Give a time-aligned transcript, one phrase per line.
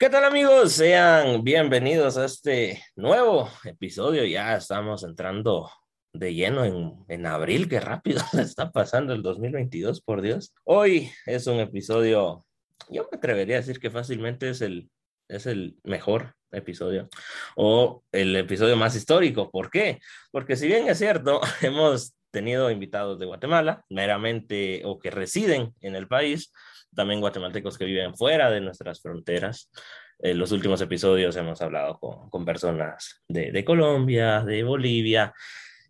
[0.00, 0.72] ¿Qué tal amigos?
[0.72, 4.24] Sean bienvenidos a este nuevo episodio.
[4.24, 5.70] Ya estamos entrando
[6.14, 7.68] de lleno en, en abril.
[7.68, 10.54] Qué rápido está pasando el 2022, por Dios.
[10.64, 12.46] Hoy es un episodio,
[12.88, 14.88] yo me atrevería a decir que fácilmente es el,
[15.28, 17.10] es el mejor episodio
[17.54, 19.50] o el episodio más histórico.
[19.50, 19.98] ¿Por qué?
[20.30, 25.94] Porque si bien es cierto, hemos tenido invitados de Guatemala, meramente o que residen en
[25.94, 26.54] el país,
[26.94, 29.70] también guatemaltecos que viven fuera de nuestras fronteras.
[30.18, 35.32] En los últimos episodios hemos hablado con, con personas de, de, Colombia, de Bolivia,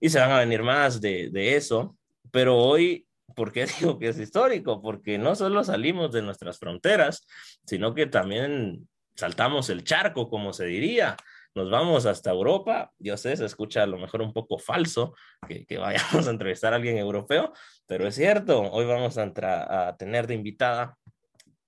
[0.01, 1.97] y se van a venir más de, de eso.
[2.31, 4.81] Pero hoy, ¿por qué digo que es histórico?
[4.81, 7.27] Porque no solo salimos de nuestras fronteras,
[7.67, 11.17] sino que también saltamos el charco, como se diría
[11.55, 12.93] nos vamos hasta Europa.
[12.99, 15.15] Yo sé, se escucha a lo mejor un poco falso
[15.47, 17.53] que, que vayamos a entrevistar a alguien europeo,
[17.91, 20.97] pero es cierto, hoy vamos a, entrar, a tener de invitada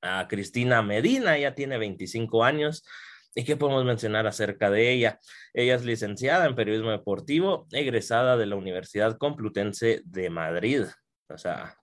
[0.00, 2.84] a Cristina Medina, ella tiene 25 años.
[3.34, 5.18] ¿Y qué podemos mencionar acerca de ella?
[5.52, 10.84] Ella es licenciada en periodismo deportivo, egresada de la Universidad Complutense de Madrid.
[11.28, 11.76] O sea,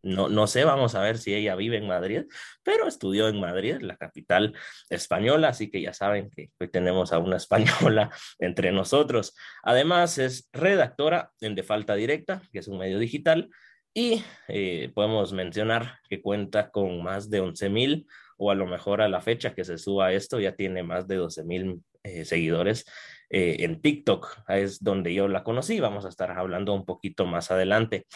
[0.00, 2.22] no, no sé, vamos a ver si ella vive en Madrid,
[2.62, 4.54] pero estudió en Madrid, la capital
[4.88, 9.36] española, así que ya saben que hoy tenemos a una española entre nosotros.
[9.62, 13.50] Además, es redactora en De Falta Directa, que es un medio digital,
[13.94, 19.02] y eh, podemos mencionar que cuenta con más de 11 mil, o a lo mejor
[19.02, 22.86] a la fecha que se suba esto, ya tiene más de 12 mil eh, seguidores
[23.30, 24.44] eh, en TikTok.
[24.48, 28.06] Es donde yo la conocí, vamos a estar hablando un poquito más adelante.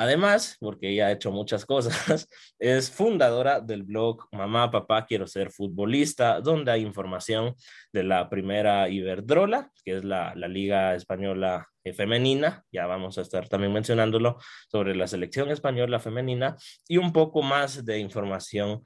[0.00, 2.26] Además, porque ella ha hecho muchas cosas,
[2.58, 7.54] es fundadora del blog Mamá, Papá, Quiero Ser Futbolista, donde hay información
[7.92, 13.46] de la primera Iberdrola, que es la, la Liga Española Femenina, ya vamos a estar
[13.50, 14.38] también mencionándolo,
[14.70, 16.56] sobre la selección española femenina
[16.88, 18.82] y un poco más de información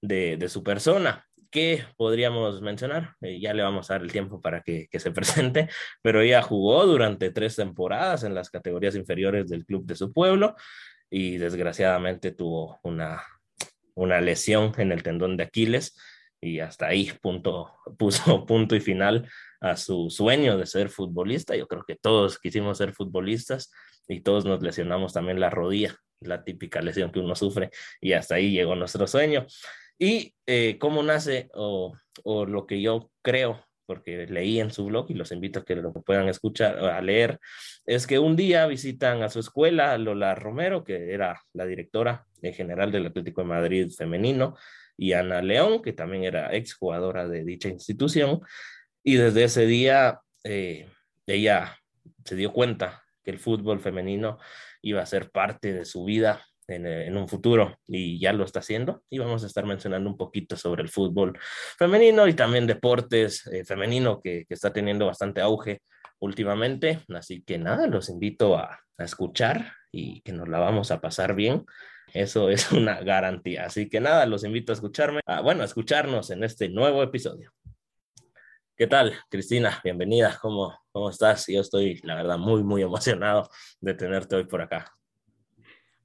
[0.00, 1.26] de, de su persona.
[1.54, 3.14] ¿Qué podríamos mencionar?
[3.20, 5.68] Eh, ya le vamos a dar el tiempo para que, se presente,
[6.02, 10.56] pero ella jugó durante tres temporadas en las categorías inferiores del club de su pueblo
[11.08, 13.22] y desgraciadamente tuvo una,
[13.94, 15.96] una lesión en el tendón de Aquiles
[16.40, 17.12] y hasta ahí
[17.98, 19.30] puso punto y final
[19.60, 21.54] a su sueño de ser futbolista.
[21.54, 23.70] Yo creo que todos quisimos ser futbolistas
[24.08, 27.70] y todos nos lesionamos también la rodilla, la típica lesión que uno sufre
[28.00, 29.46] y hasta ahí llegó nuestro sueño.
[29.98, 31.94] Y eh, cómo nace o,
[32.24, 35.76] o, lo que yo creo, porque leí en su blog y los invito a que
[35.76, 37.38] lo puedan escuchar, a leer,
[37.86, 42.54] es que un día visitan a su escuela Lola Romero, que era la directora en
[42.54, 44.56] general del Atlético de Madrid femenino,
[44.96, 48.40] y Ana León, que también era exjugadora de dicha institución,
[49.02, 50.88] y desde ese día eh,
[51.26, 51.78] ella
[52.24, 54.38] se dio cuenta que el fútbol femenino
[54.82, 58.44] iba a ser parte de su vida en, eh, en, un futuro y ya lo
[58.44, 59.02] está haciendo.
[59.10, 61.38] Y vamos a estar mencionando un poquito sobre el fútbol
[61.78, 65.82] femenino y también deportes eh, femenino que, que, está teniendo bastante auge
[66.20, 67.00] últimamente.
[67.14, 71.34] Así que nada, los invito a, a, escuchar y que nos la vamos a pasar
[71.34, 71.64] bien.
[72.12, 73.66] Eso es una garantía.
[73.66, 77.52] Así que nada, los invito a escucharme, a, bueno, a escucharnos en este nuevo episodio.
[78.76, 79.80] ¿Qué tal, Cristina?
[79.84, 80.36] Bienvenida.
[80.42, 81.46] ¿Cómo, ¿Cómo estás?
[81.46, 83.48] Yo estoy, la verdad, muy, muy emocionado
[83.80, 84.92] de tenerte hoy por acá.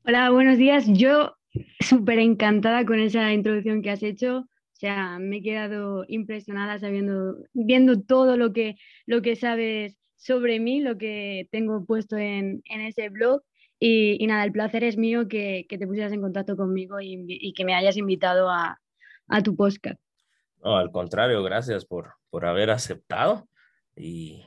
[0.09, 0.86] Hola, buenos días.
[0.88, 1.38] Yo
[1.80, 4.40] súper encantada con esa introducción que has hecho.
[4.40, 8.75] O sea, me he quedado impresionada sabiendo, viendo todo lo que,
[9.06, 13.44] lo que sabes sobre mí, lo que tengo puesto en, en ese blog.
[13.80, 17.53] Y, nada, el placer es mío que, que te pusieras en contacto conmigo y, y
[17.53, 18.81] que me hayas invitado a,
[19.28, 20.02] a tu podcast.
[20.64, 23.47] No, al contrario, gracias por, por haber aceptado
[23.96, 24.44] y,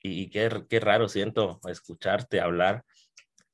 [0.00, 2.84] y qué, qué raro siento escucharte hablar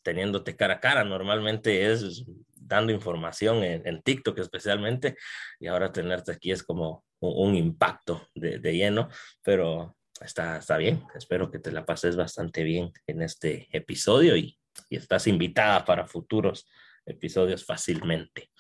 [0.07, 1.03] teniéndote cara a cara.
[1.03, 2.25] Normalmente es
[2.55, 5.17] dando información en, TikTok especialmente
[5.59, 9.09] y ahora tenerte aquí es como un, un impacto de, de, lleno,
[9.43, 11.03] pero está, está bien.
[11.17, 14.57] Espero que te la pases bastante bien en este episodio y,
[14.91, 16.69] y estás invitada para futuros
[17.05, 18.51] episodios fácilmente.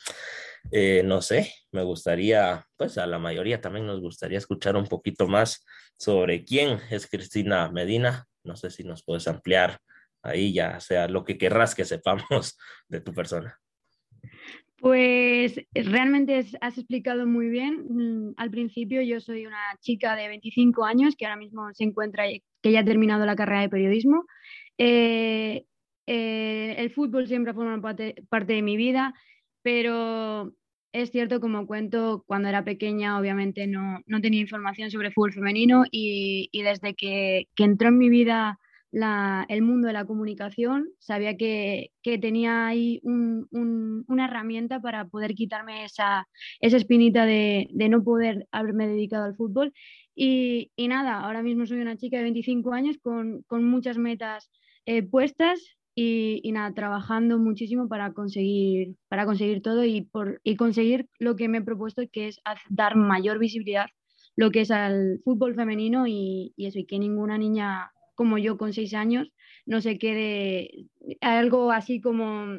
[0.73, 5.29] Eh, no sé, me gustaría, pues a la mayoría también nos gustaría escuchar un poquito
[5.29, 5.65] más
[5.97, 8.27] sobre quién es Cristina Medina.
[8.43, 9.79] No sé si nos puedes ampliar
[10.29, 12.59] ahí ya sea lo que querrás que sepamos
[12.89, 13.59] de tu persona.
[14.79, 17.87] Pues realmente has explicado muy bien.
[17.89, 22.25] Mm, al principio yo soy una chica de 25 años que ahora mismo se encuentra,
[22.63, 24.27] que ya ha terminado la carrera de periodismo.
[24.79, 25.65] Eh,
[26.07, 29.15] eh, el fútbol siempre forma parte, parte de mi vida
[29.67, 30.53] pero
[30.93, 35.83] es cierto, como cuento, cuando era pequeña obviamente no, no tenía información sobre fútbol femenino
[35.91, 38.61] y, desde que, entró en mi vida
[39.49, 46.27] el mundo de la comunicación, sabía que, tenía ahí una herramienta para poder quitarme esa,
[46.61, 49.73] esa espinita de, no poder haberme dedicado al fútbol.
[50.15, 54.51] Y, nada, ahora mismo soy una chica de 25 años con, muchas metas
[54.87, 55.61] eh, puestas
[55.95, 61.49] y, nada, trabajando muchísimo para conseguir, para conseguir todo y, por, y conseguir lo que
[61.49, 62.41] me he propuesto, que es
[62.71, 63.87] dar mayor visibilidad
[64.39, 68.59] lo que es al fútbol femenino y, y eso, y que ninguna niña como yo
[68.59, 69.33] con seis años
[69.67, 70.89] no se quede
[71.21, 72.59] algo así como,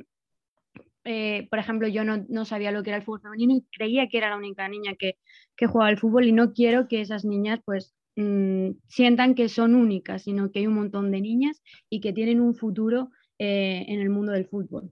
[1.03, 4.17] eh, por ejemplo, yo no, sabía lo que era el fútbol femenino y creía que
[4.17, 5.17] era la única niña que,
[5.55, 9.75] que jugaba al fútbol y no quiero que esas niñas pues mm, sientan que son
[9.75, 13.09] únicas, sino que hay un montón de niñas y que tienen un futuro
[13.39, 14.91] eh, en el mundo del fútbol.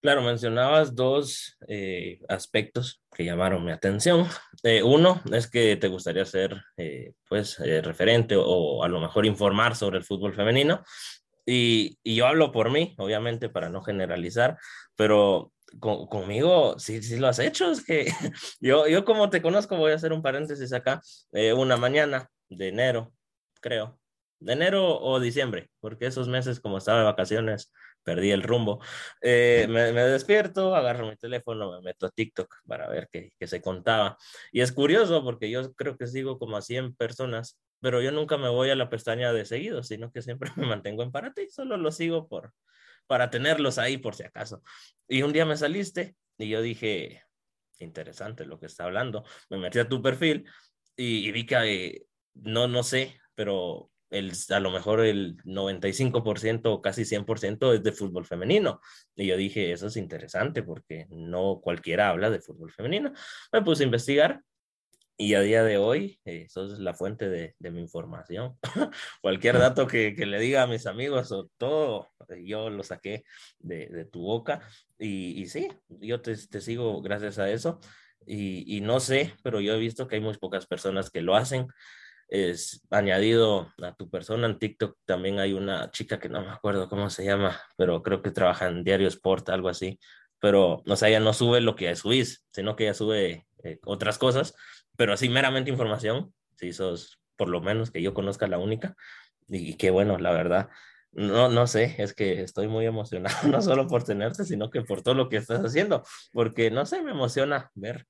[0.00, 4.28] Claro, mencionabas dos eh, aspectos que llamaron mi atención.
[4.62, 9.74] Eh, uno es que te gustaría ser, eh, pues, referente o, a lo mejor informar
[9.74, 10.84] sobre el fútbol femenino.
[11.44, 14.56] Y, yo hablo por mí, obviamente, para no generalizar,
[14.94, 17.72] pero conmigo sí, sí lo has hecho.
[17.72, 18.06] Es que
[18.60, 21.00] yo, yo como te conozco, voy a hacer un paréntesis acá.
[21.56, 23.12] una mañana de enero,
[23.60, 23.98] creo,
[24.38, 27.72] de enero o diciembre, porque esos meses como estaba de vacaciones
[28.08, 28.80] perdí el rumbo.
[29.20, 33.60] Eh, me, despierto, agarro mi teléfono, me meto a TikTok para ver qué, qué, se
[33.60, 34.16] contaba.
[34.50, 38.38] Y es curioso porque yo creo que sigo como a 100 personas, pero yo nunca
[38.38, 41.48] me voy a la pestaña de seguidos, sino que siempre me mantengo en para ti,
[41.50, 42.54] solo lo sigo por,
[43.06, 44.62] para tenerlos ahí por si acaso.
[45.06, 47.22] Y un día me saliste y yo dije,
[47.78, 49.24] interesante lo que está hablando.
[49.50, 50.46] Me metí a tu perfil
[50.96, 56.82] y, vi que eh, no, no sé, pero el, a lo mejor el 95% o
[56.82, 58.80] casi 100% es de fútbol femenino.
[59.16, 63.12] Y yo dije, eso es interesante porque no cualquiera habla de fútbol femenino.
[63.52, 64.42] Me puse a investigar
[65.20, 68.56] y a día de hoy, eh, eso es la fuente de, de mi información.
[69.20, 72.06] Cualquier dato que, que, le diga a mis amigos o todo,
[72.44, 73.24] yo lo saqué
[73.58, 74.60] de, de tu boca.
[74.96, 77.80] Y, y, sí, yo te, te sigo gracias a eso.
[78.26, 81.34] Y, y, no sé, pero yo he visto que hay muy pocas personas que lo
[81.34, 81.66] hacen
[82.28, 86.88] es añadido a tu persona en TikTok también hay una chica que no me acuerdo
[86.88, 89.98] cómo se llama, pero creo que trabaja en Diario Sport, algo así.
[90.38, 94.18] Pero, o sea, ella no sube lo que subís, sino que ella sube eh, otras
[94.18, 94.54] cosas,
[94.96, 98.94] pero así meramente información, si sos por lo menos que yo conozca la única.
[99.48, 100.68] Y, qué bueno, la verdad.
[101.12, 105.02] No, no sé, es que estoy muy emocionado, no solo por tenerte, sino que por
[105.02, 108.06] todo lo que estás haciendo, porque no sé, me emociona ver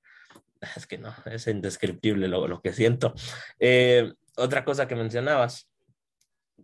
[0.77, 3.15] es que no, es indescriptible lo, lo que siento.
[3.59, 5.71] Eh, otra cosa que mencionabas,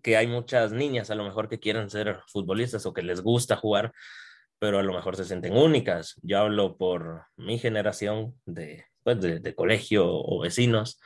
[0.02, 3.56] que hay muchas niñas a lo mejor que quieren ser futbolistas o que les gusta
[3.56, 3.93] jugar,
[4.58, 6.14] pero a lo mejor se sienten únicas.
[6.23, 11.00] Yo hablo por mi generación de, pues de, de colegio o vecinos,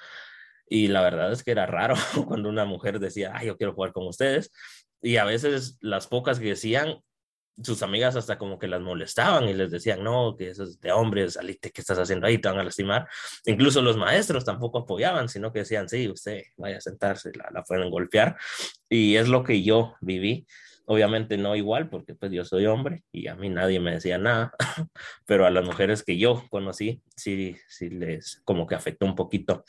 [0.71, 1.95] y la verdad es que era raro
[2.27, 4.53] cuando una mujer decía, ay, yo quiero jugar con ustedes.
[5.01, 6.99] Y a veces las pocas que decían
[7.63, 10.93] sus amigas hasta como que las molestaban y les decían, no, que eso es de
[10.93, 12.39] hombres, salite, ¿qué estás haciendo ahí?
[12.39, 13.09] Te van a lastimar.
[13.47, 17.65] Incluso los maestros tampoco apoyaban, sino que decían, sí, usted vaya a sentarse, la, la
[17.65, 18.37] fueron golpear.
[18.89, 20.47] Y es lo que yo viví.
[20.91, 24.53] Obviamente no igual, porque pues yo soy hombre y a mí nadie me decía nada,
[25.27, 29.65] pero a las mujeres que yo conocí, sí, sí les como que afectó un poquito.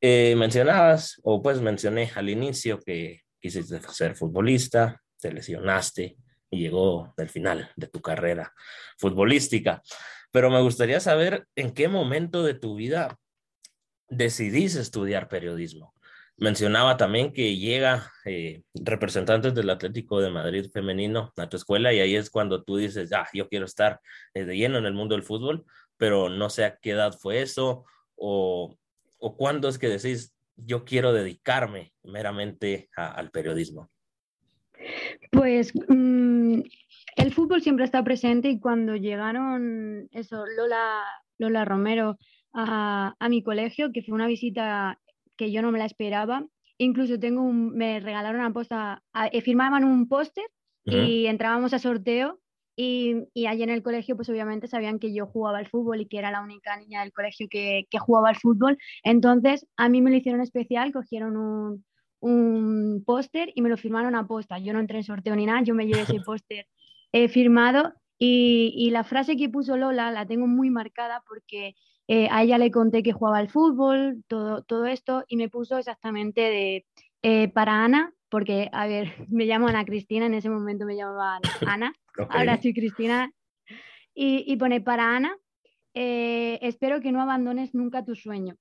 [0.00, 6.18] Eh, mencionabas, o pues mencioné al inicio que quisiste ser futbolista, te lesionaste,
[6.56, 8.52] llegó del final de tu carrera
[8.98, 9.82] futbolística.
[10.30, 13.18] Pero me gustaría saber en qué momento de tu vida
[14.08, 15.94] decidís estudiar periodismo.
[16.36, 22.00] Mencionaba también que llega eh, representantes del Atlético de Madrid femenino a tu escuela y
[22.00, 24.00] ahí es cuando tú dices, ah, yo quiero estar
[24.34, 25.64] eh, de lleno en el mundo del fútbol,
[25.96, 27.84] pero no sé a qué edad fue eso
[28.16, 28.76] o,
[29.18, 33.90] o cuándo es que decís, yo quiero dedicarme meramente al periodismo.
[35.30, 36.60] Pues mm,
[37.16, 41.04] el fútbol siempre está presente y cuando llegaron eso, Lola,
[41.38, 42.18] Lola Romero
[42.52, 45.00] a, mi colegio, que fue una visita
[45.36, 46.46] que yo no me la esperaba,
[46.78, 50.44] incluso tengo un, me regalaron una posta, eh, firmaban un póster
[50.84, 52.40] y entrábamos a sorteo
[52.76, 56.06] y, y, allí en el colegio pues obviamente sabían que yo jugaba al fútbol y
[56.06, 60.02] que era la única niña del colegio que, que jugaba al fútbol, entonces a mí
[60.02, 61.84] me lo hicieron especial, cogieron un,
[62.24, 64.58] un póster y me lo firmaron a posta.
[64.58, 66.66] Yo no entré en sorteo ni nada, yo me llevé ese póster
[67.14, 71.76] he firmado y, la frase que puso Lola la tengo muy marcada porque
[72.08, 75.78] eh, a ella le conté que jugaba al fútbol, todo, todo esto, y me puso
[75.78, 76.86] exactamente de
[77.22, 81.38] eh, para Ana, porque, a ver, me llamo Ana Cristina, en ese momento me llamaba
[81.66, 81.94] Ana,
[82.30, 83.30] ahora soy Cristina,
[84.12, 85.36] y, pone para Ana,
[85.92, 88.56] eh, espero que no abandones nunca tu sueño.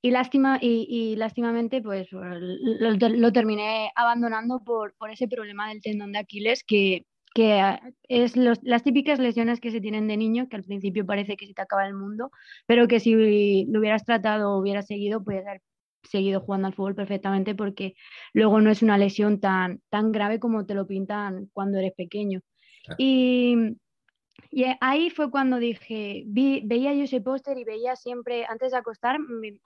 [0.00, 5.82] Y lástima y, y lástimamente pues lo, lo, terminé abandonando por, por ese problema del
[5.82, 7.78] tendón de Aquiles que, que
[8.08, 11.46] es los, las típicas lesiones que se tienen de niño, que al principio parece que
[11.46, 12.30] se te acaba el mundo,
[12.66, 15.62] pero que si lo hubieras tratado o hubieras seguido, puedes haber
[16.04, 17.94] seguido jugando al fútbol perfectamente porque
[18.32, 22.40] luego no es una lesión tan, tan grave como te lo pintan cuando eres pequeño.
[22.96, 23.76] Y
[24.50, 28.78] y ahí fue cuando dije, vi, veía yo ese póster y veía siempre, antes de
[28.78, 29.18] acostar,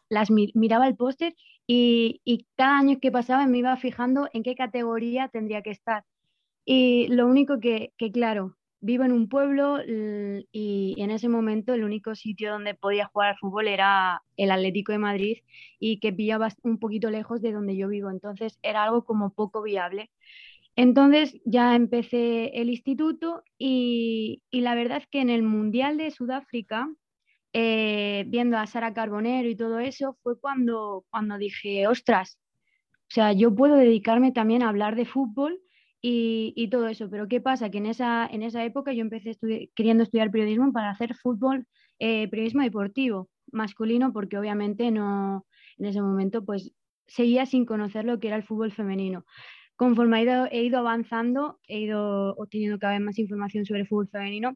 [0.08, 1.34] las miraba el póster
[1.66, 6.04] y, y, cada año que pasaba me iba fijando en qué categoría tendría que estar.
[6.64, 11.84] Y lo único que, que claro, vivo en un pueblo y en ese momento el
[11.84, 15.38] único sitio donde podía jugar al fútbol era el Atlético de Madrid
[15.78, 18.10] y que pillaba un poquito lejos de donde yo vivo.
[18.10, 20.10] Entonces era algo como poco viable.
[20.76, 26.88] Entonces ya empecé el instituto y, la verdad es que en el Mundial de Sudáfrica,
[27.52, 32.38] eh, viendo a Sara Carbonero y todo eso, fue cuando, cuando dije, ostras,
[33.10, 35.60] o sea, yo puedo dedicarme también a hablar de fútbol
[36.00, 37.70] y, todo eso, pero ¿qué pasa?
[37.70, 39.38] Que en esa, en esa época yo empecé
[39.74, 41.66] queriendo estudiar periodismo para hacer fútbol,
[41.98, 45.46] eh, periodismo deportivo, masculino, porque obviamente no,
[45.78, 46.72] en ese momento pues
[47.06, 49.24] seguía sin conocer lo que era el fútbol femenino
[49.82, 53.88] conforme he ido, he ido avanzando, he ido obteniendo cada vez más información sobre el
[53.88, 54.54] fútbol femenino.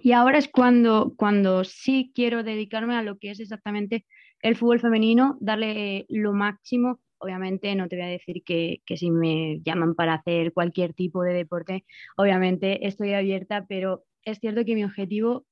[0.00, 4.04] Y ahora es cuando, cuando sí quiero dedicarme a lo que es exactamente
[4.40, 6.98] el fútbol femenino, darle lo máximo.
[7.18, 11.22] Obviamente no te voy a decir que, que, si me llaman para hacer cualquier tipo
[11.22, 11.84] de deporte,
[12.16, 15.46] obviamente estoy abierta, pero es cierto que mi objetivo,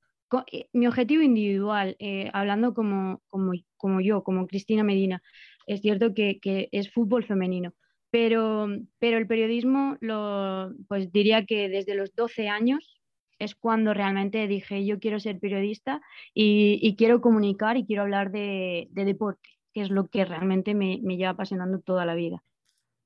[0.51, 5.23] eh, mi objetivo individual, eh, hablando como, como, como, yo, como Cristina Medina,
[5.65, 7.73] es cierto que, que es fútbol femenino.
[8.11, 8.67] Pero,
[8.99, 13.01] pero el periodismo, lo, pues diría que desde los 12 años
[13.39, 16.01] es cuando realmente dije yo quiero ser periodista
[16.33, 21.17] y, quiero comunicar y quiero hablar de, deporte, que es lo que realmente me, me,
[21.17, 22.43] lleva apasionando toda la vida.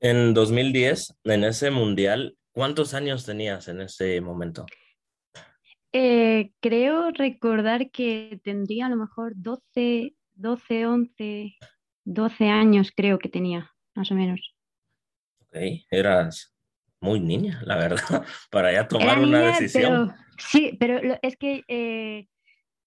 [0.02, 4.66] En 2010, en ese mundial, ¿cuántos años tenías en ese momento?
[5.94, 11.56] Eh, creo recordar que tendría a lo mejor 12, 12, 11,
[12.04, 14.55] 12 años creo que tenía, más o menos
[15.90, 16.56] eras
[17.00, 18.00] muy niña, la verdad,
[18.52, 20.14] para ya tomar una decisión.
[20.38, 22.28] sí, pero es que eh,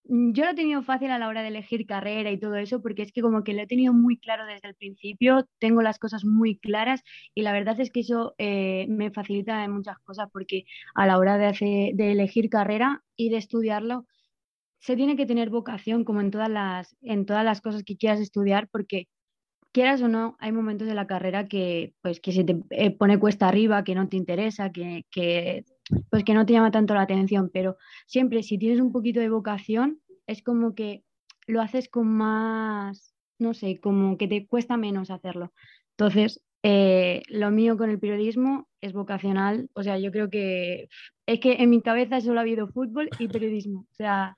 [0.08, 3.02] yo lo he tenido fácil a la hora de elegir carrera y todo eso, porque
[3.02, 6.24] es que como que lo he tenido muy claro desde el principio, tengo las cosas
[6.24, 7.02] muy claras
[7.34, 11.18] y la verdad es que eso eh, me facilita en muchas cosas, porque a la
[11.18, 14.06] hora de, hacer, de elegir carrera y de estudiarlo,
[14.80, 18.20] se tiene que tener vocación como en todas las, en todas las cosas que quieras
[18.20, 19.08] estudiar, porque
[19.72, 23.18] quieras o no, hay momentos de la carrera que, pues, que se te eh, pone
[23.18, 25.64] cuesta arriba, que no te interesa, que, que,
[26.10, 29.28] pues, que no te llama tanto la atención, pero siempre si tienes un poquito de
[29.28, 31.04] vocación, es como que
[31.46, 35.52] lo haces con más, no sé, como que te cuesta menos hacerlo.
[35.96, 40.88] Entonces, eh, lo mío con el periodismo es vocacional, o sea, yo creo que
[41.26, 44.36] es que en mi cabeza solo ha habido fútbol y periodismo, o sea...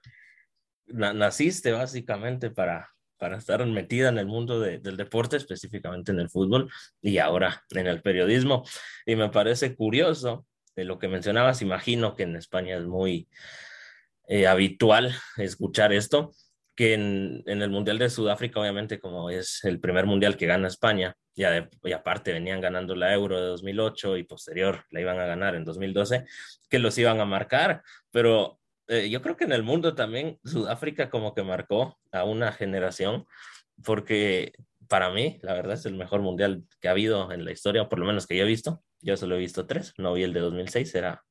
[0.87, 6.73] Naciste básicamente para, para estar metida en el mundo del deporte, específicamente en el fútbol
[7.03, 8.65] y ahora en el periodismo.
[9.05, 13.29] Y me parece curioso de lo que mencionabas, imagino que en España es muy
[14.27, 16.33] eh, habitual escuchar esto,
[16.75, 21.15] que en, el Mundial de Sudáfrica, obviamente como es el primer Mundial que gana España,
[21.35, 21.43] y,
[21.85, 25.65] y aparte venían ganando la Euro de 2008 y posterior la iban a ganar en
[25.67, 26.25] 2012,
[26.71, 28.60] que los iban a marcar, pero
[28.91, 33.25] eh, yo creo que en el mundo también Sudáfrica como que marcó a una generación,
[33.85, 34.53] porque
[34.89, 38.01] para mí, la verdad, es el mejor mundial que ha habido en la historia, por
[38.01, 38.83] lo menos que yo he visto.
[39.01, 41.25] Yo solo he visto tres, no vi el de 2006, era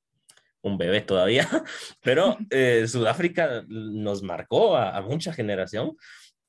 [0.61, 1.47] un bebé todavía,
[2.01, 5.97] pero eh, Sudáfrica nos marcó a, mucha generación.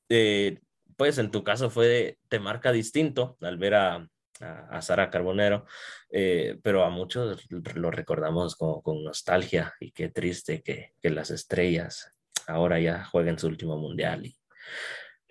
[0.08, 0.60] Eh,
[0.96, 4.06] pues en tu caso fue, te marca distinto al ver a,
[4.40, 5.66] a, Sara Carbonero,
[6.10, 11.30] eh, pero a muchos lo recordamos con, con nostalgia y qué triste que, que, las
[11.30, 12.16] estrellas
[12.46, 14.36] ahora ya jueguen su último mundial y,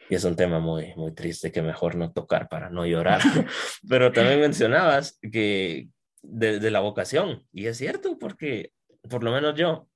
[0.09, 3.21] y, es un tema muy, muy triste que mejor no tocar para no llorar.
[3.89, 5.89] pero también mencionabas que
[6.21, 8.73] de, de, la vocación y es cierto porque
[9.09, 9.87] por lo menos yo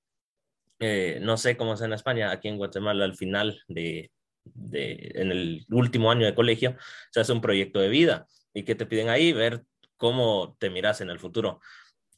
[0.79, 4.11] eh, no sé cómo es en España, aquí en Guatemala al final de,
[4.43, 6.75] de, en el último año de colegio
[7.11, 9.63] se hace un proyecto de vida y que te piden ahí ver
[9.97, 11.59] cómo te miras en el futuro.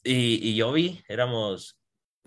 [0.03, 1.79] Y, y yo vi, éramos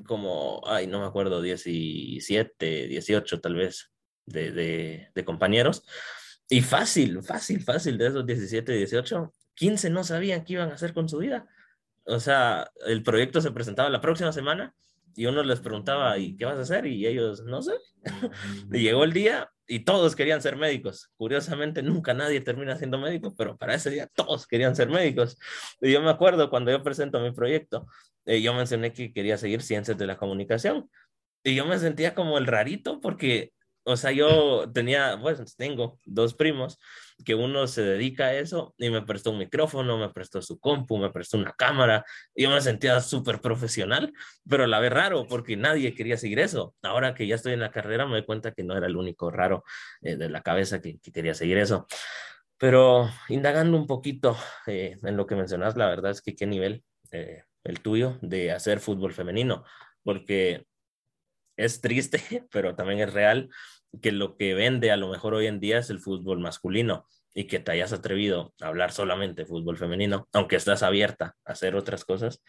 [0.05, 3.91] como, ay, no me acuerdo, 17, 18 tal vez
[4.27, 5.85] de, de, de compañeros.
[6.49, 10.95] Y fácil, fácil, fácil, de esos 17, 18, 15 no sabían qué iban a hacer
[10.95, 11.47] con su vida.
[12.05, 14.75] O sea, el proyecto se presentaba la próxima semana
[15.15, 16.87] y uno les preguntaba, ¿y qué vas a hacer?
[16.87, 17.73] Y ellos, no sé.
[18.73, 21.13] y llegó el día y todos querían ser médicos.
[21.17, 25.37] Curiosamente, nunca nadie termina siendo médico, pero para ese día todos querían ser médicos.
[25.81, 27.87] Y yo me acuerdo cuando yo presento mi proyecto,
[28.25, 30.91] eh, yo mencioné que quería seguir ciencias de la comunicación.
[31.45, 33.53] Y yo me sentía como el rarito porque
[33.89, 36.79] o sea, yo tenía, bueno, tengo dos primos
[37.25, 40.99] que uno se dedica a eso y me prestó un micrófono, me prestó su compu,
[40.99, 42.05] me prestó una cámara
[42.37, 44.13] yo me sentía súper profesional,
[44.49, 46.75] pero la vez raro porque nadie quería seguir eso.
[46.83, 49.31] Ahora que ya estoy en la carrera me doy cuenta que no era el único
[49.31, 49.65] raro
[50.03, 51.87] eh, de la cabeza que, quería seguir eso.
[52.59, 56.85] Pero indagando un poquito eh, en lo que mencionas, la verdad es que qué nivel
[57.11, 59.65] eh, el tuyo de hacer fútbol femenino,
[60.03, 60.67] porque
[61.57, 62.21] es triste,
[62.53, 63.51] pero también es real
[64.03, 67.45] que lo que vende a lo mejor hoy en día es el fútbol masculino y
[67.45, 71.77] que te hayas atrevido a hablar solamente de fútbol femenino, aunque estás abierta a hacer
[71.77, 72.43] otras cosas,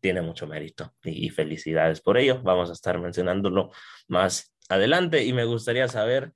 [0.00, 2.40] tiene mucho mérito y, felicidades por ello.
[2.42, 3.70] Vamos a estar mencionándolo
[4.08, 6.32] más adelante y me gustaría saber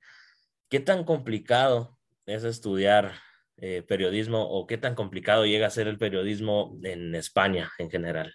[0.69, 3.13] qué tan complicado es estudiar
[3.57, 8.33] eh, periodismo o qué tan complicado llega a ser el periodismo en España en general.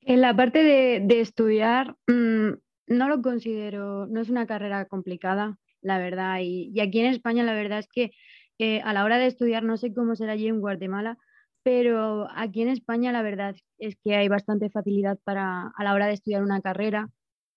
[0.00, 2.54] En la parte de, estudiar, mm,
[2.86, 6.38] no lo considero, no es una carrera complicada, la verdad.
[6.42, 8.12] Y, aquí en España, la verdad es que
[8.58, 11.18] eh, a la hora de estudiar, no sé cómo será allí en Guatemala,
[11.62, 16.06] pero aquí en España la verdad es que hay bastante facilidad para, a la hora
[16.06, 17.10] de estudiar una carrera.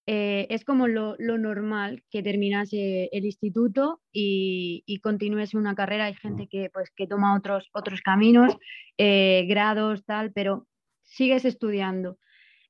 [0.10, 6.06] Eh, es como lo, normal que terminas eh, el instituto y, y, continúes una carrera.
[6.06, 8.58] Hay gente que, pues, que toma otros, otros caminos,
[8.98, 10.66] grados, tal, pero
[11.04, 12.18] sigues estudiando.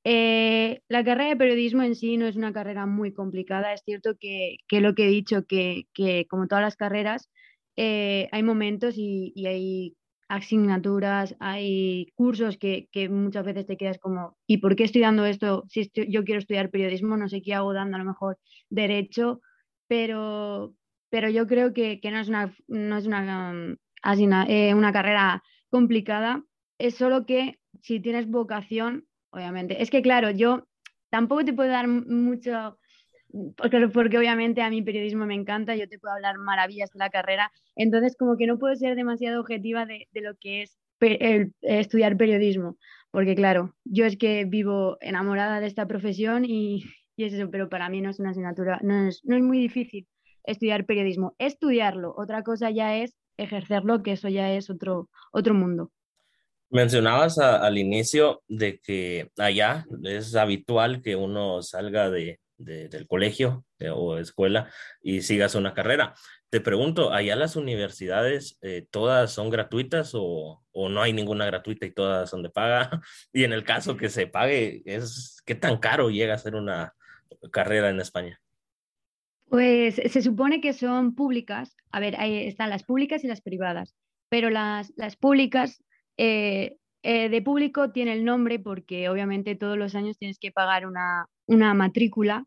[0.04, 3.72] Eh, la carrera de periodismo en sí no es una carrera muy complicada.
[3.72, 5.86] Es cierto que, lo que he dicho, que,
[6.28, 7.30] como todas las carreras,
[7.76, 9.96] eh, hay momentos y, hay
[10.28, 15.64] asignaturas, hay cursos que, muchas veces te quedas como, ¿y por qué estoy dando esto?
[15.68, 18.38] Si yo quiero estudiar periodismo, no sé qué hago dando a lo mejor
[18.70, 19.40] derecho,
[19.88, 20.74] pero,
[21.10, 23.76] pero yo creo que, no es una, no es una, um,
[24.48, 26.44] eh, una carrera complicada,
[26.78, 29.82] es solo que si tienes vocación obviamente.
[29.82, 30.64] Es que, claro, yo
[31.10, 32.78] tampoco te puedo dar mucho,
[33.56, 37.10] porque, porque obviamente a mi periodismo me encanta, yo te puedo hablar maravillas de la
[37.10, 40.78] carrera, entonces como que no puedo ser demasiado objetiva de, lo que es
[41.60, 42.76] estudiar periodismo,
[43.10, 46.84] porque claro, yo es que vivo enamorada de esta profesión y,
[47.16, 50.06] es eso, pero para mí no es una asignatura, no es, no es muy difícil
[50.44, 51.34] estudiar periodismo.
[51.38, 55.90] Estudiarlo, otra cosa ya es ejercerlo, que eso ya es otro, otro mundo.
[56.70, 63.90] Mencionabas al inicio de que allá es habitual que uno salga de, del colegio eh,
[63.90, 66.14] o escuela y sigas una carrera.
[66.50, 71.86] Te pregunto, ¿allá las universidades eh, todas son gratuitas o, o, no hay ninguna gratuita
[71.86, 72.90] y todas son de paga?
[73.32, 76.94] Y en el caso que se pague, es, ¿qué tan caro llega a ser una
[77.50, 78.40] carrera en España?
[79.48, 81.74] Pues se supone que son públicas.
[81.90, 83.94] A ver, ahí están las públicas y las privadas,
[84.28, 85.82] pero las, las públicas
[86.18, 90.84] eh, eh, de público tiene el nombre porque obviamente todos los años tienes que pagar
[90.86, 91.26] una,
[91.74, 92.44] matrícula.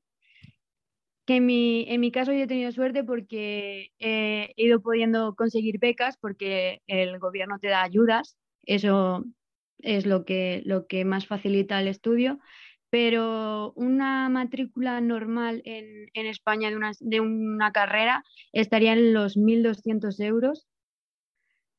[1.25, 5.79] Que en mi, en mi, caso yo he tenido suerte porque he ido pudiendo conseguir
[5.79, 8.37] becas porque el gobierno te da ayudas.
[8.65, 9.23] Eso
[9.79, 12.39] es lo que, lo que más facilita el estudio.
[12.89, 20.19] Pero una matrícula normal en, España de una, de una carrera estaría en los 1.200
[20.19, 20.67] euros.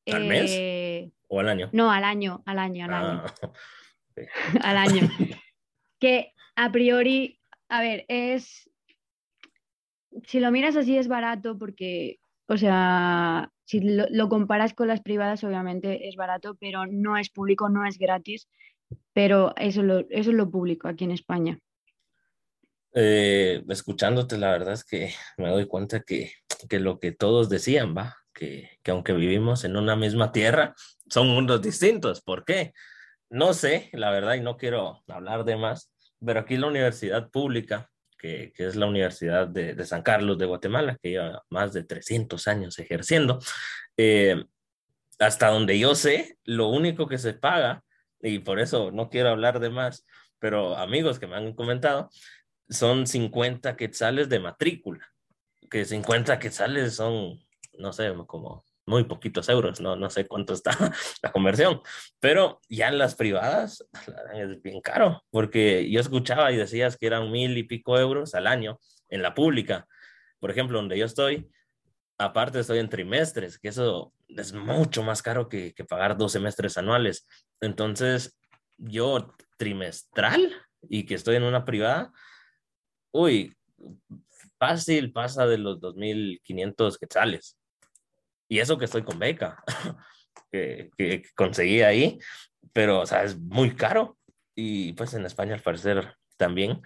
[0.07, 0.51] ¿Al mes?
[0.51, 1.69] Eh, ¿O al año?
[1.71, 3.23] No, al año, al año, al año.
[3.25, 3.51] Ah,
[4.61, 5.09] al año.
[5.99, 8.69] que a priori, a ver, es.
[10.27, 15.43] Si lo miras así es barato porque, o sea, si lo, comparas con las privadas,
[15.43, 18.47] obviamente es barato, pero no es público, no es gratis.
[19.13, 21.57] Pero eso, lo, eso es lo público aquí en España.
[22.93, 26.31] Eh, escuchándote, la verdad es que me doy cuenta que,
[26.69, 30.75] que lo que todos decían, va, que, que, aunque vivimos en una misma tierra,
[31.13, 32.21] son mundos distintos.
[32.21, 32.73] ¿Por qué?
[33.29, 35.91] No sé, la verdad, y no quiero hablar de más,
[36.23, 40.45] pero aquí la universidad pública, que, que es la Universidad de, de, San Carlos de
[40.45, 43.39] Guatemala, que lleva más de 300 años ejerciendo,
[43.97, 44.43] eh,
[45.19, 47.83] hasta donde yo sé, lo único que se paga,
[48.21, 50.05] y por eso no quiero hablar de más,
[50.39, 52.09] pero amigos que me han comentado,
[52.69, 55.07] son 50 quetzales de matrícula,
[55.69, 57.39] que 50 quetzales son
[57.77, 60.71] no sé, como muy poquitos euros, no, no sé cuánto está
[61.23, 61.81] la conversión,
[62.19, 63.85] pero ya en las privadas
[64.33, 68.47] es bien caro, porque yo escuchaba y decías que eran mil y pico euros al
[68.47, 69.87] año en la pública.
[70.39, 71.49] Por ejemplo, donde yo estoy,
[72.17, 76.77] aparte estoy en trimestres, que eso es mucho más caro que, que pagar dos semestres
[76.77, 77.27] anuales.
[77.61, 78.37] Entonces,
[78.77, 80.51] yo trimestral
[80.89, 82.11] y que estoy en una privada,
[83.11, 83.55] uy,
[84.57, 87.57] fácil pasa de los 2.500 quetzales.
[88.53, 89.63] Y eso que estoy con beca,
[90.51, 92.19] que, que conseguí ahí,
[92.71, 94.19] pero, o sea, es muy caro.
[94.53, 96.83] Y pues en España al parecer también,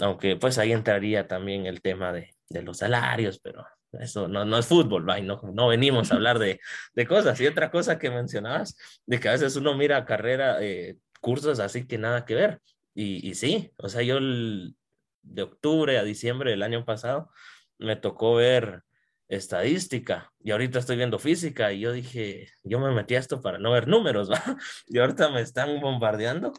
[0.00, 4.56] aunque pues ahí entraría también el tema de, de los salarios, pero eso no, no
[4.56, 6.58] es fútbol, no, no venimos a hablar de,
[6.94, 7.38] de, cosas.
[7.42, 11.86] Y otra cosa que mencionabas, de que a veces uno mira carrera, eh, cursos así
[11.86, 12.62] que nada que ver.
[12.94, 17.30] Y, y sí, o sea, yo de octubre a diciembre del año pasado
[17.76, 18.84] me tocó ver
[19.30, 23.58] estadística y ahorita estoy viendo física y yo dije, yo me metí a esto para
[23.58, 24.42] no ver números, ¿va?
[24.88, 26.52] Y ahorita me están bombardeando,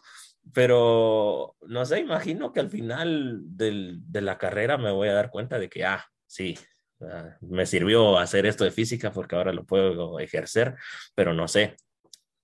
[0.54, 5.30] pero no sé, imagino que al final del, de la carrera me voy a dar
[5.32, 6.58] cuenta de que, ah, sí,
[7.42, 10.76] me sirvió hacer esto de física porque ahora lo puedo ejercer,
[11.14, 11.76] pero no sé.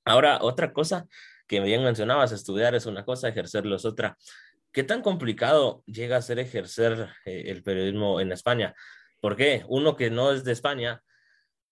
[0.04, 1.08] Ahora, otra cosa
[1.48, 4.18] que bien mencionabas, estudiar es una cosa, ejercerlo es otra.
[4.74, 8.76] ¿Qué tan complicado llega a ser ejercer eh, el periodismo en España?
[9.20, 9.64] ¿Por qué?
[9.68, 11.04] Uno que no es de España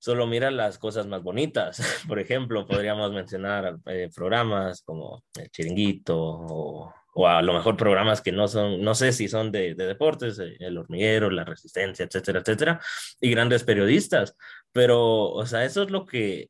[0.05, 1.77] solo mira las cosas más bonitas.
[2.07, 8.21] Por ejemplo, podríamos mencionar eh, programas como El Chiringuito o, o, a lo mejor programas
[8.21, 12.05] que no son, no sé si son de, de, deportes, eh, El Hormiguero, La Resistencia,
[12.05, 12.79] etcétera, etcétera,
[13.19, 14.35] y grandes periodistas.
[14.71, 16.49] Pero, o sea, eso es lo que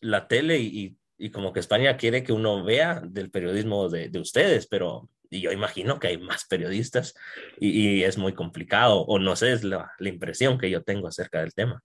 [0.00, 4.66] la tele y, y como que España quiere que uno vea del periodismo de ustedes,
[4.66, 7.14] pero y yo imagino que hay más periodistas
[7.58, 11.40] y, es muy complicado, o no sé, es la, la, impresión que yo tengo acerca
[11.40, 11.82] del tema.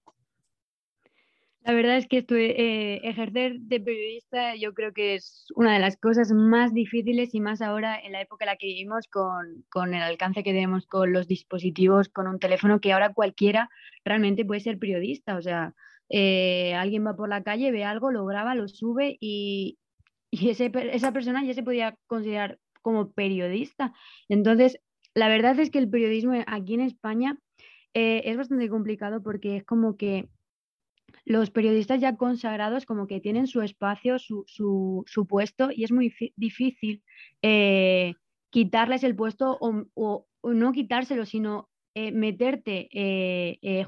[1.66, 5.80] La verdad es que esto, eh, ejercer de periodista yo creo que es una de
[5.80, 9.66] las cosas más difíciles y más ahora en la época en la que vivimos con,
[9.70, 13.70] con el alcance que tenemos con los dispositivos, con un teléfono, que ahora cualquiera
[14.04, 15.38] realmente puede ser periodista.
[15.38, 15.74] O sea,
[16.10, 19.80] eh, alguien va por la calle, ve algo, lo graba, lo sube y,
[20.30, 23.94] y ese, esa persona ya se podía considerar como periodista.
[24.30, 24.80] Entonces,
[25.16, 27.36] la verdad es que el periodismo aquí en España
[27.96, 30.30] eh, es bastante complicado porque es como que
[31.24, 35.92] los periodistas ya consagrados como que tienen su espacio, su, su, su puesto y es
[35.92, 37.02] muy difícil
[37.42, 38.14] eh,
[38.52, 42.88] quitarles el puesto o, o, no quitárselo, sino eh, meterte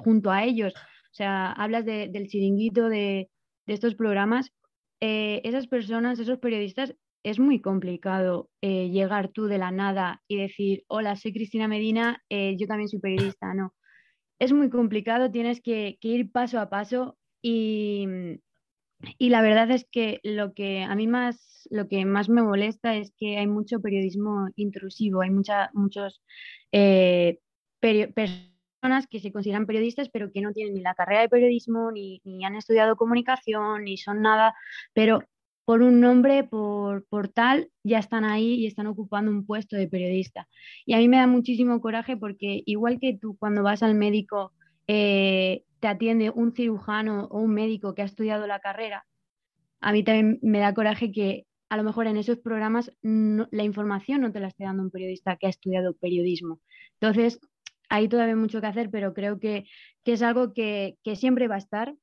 [0.03, 0.73] junto a ellos.
[0.75, 3.29] O sea, hablas de, del chiringuito, de,
[3.67, 4.51] de estos programas.
[4.99, 10.83] esas personas, esos periodistas, es muy complicado eh, llegar tú de la nada y decir,
[10.87, 13.73] hola, soy Cristina Medina, eh, yo también soy periodista, no.
[14.39, 18.07] Es muy complicado, tienes que, ir paso a paso y,
[19.17, 22.95] y, la verdad es que lo que a mí más, lo que más me molesta
[22.95, 26.21] es que hay mucho periodismo intrusivo, hay mucha, muchos
[26.71, 27.39] eh,
[27.79, 32.21] personas que se consideran periodistas pero que no tienen ni la carrera de periodismo, ni,
[32.23, 34.53] ni han estudiado comunicación, ni son nada,
[34.93, 35.23] pero
[35.67, 39.89] por un nombre, por, por, tal, ya están ahí y están ocupando un puesto de
[39.89, 40.47] periodista.
[40.85, 44.53] Y a mí me da muchísimo coraje porque igual que tú cuando vas al médico
[44.87, 49.05] eh, te atiende un cirujano o un médico que ha estudiado la carrera,
[49.81, 53.65] a mí también me da coraje que a lo mejor en esos programas no, la
[53.65, 56.61] información no te la esté dando un periodista que ha estudiado periodismo.
[56.93, 57.41] Entonces,
[57.89, 59.65] hay todavía mucho que hacer, pero creo que,
[60.05, 61.93] que es algo que, que siempre va a estar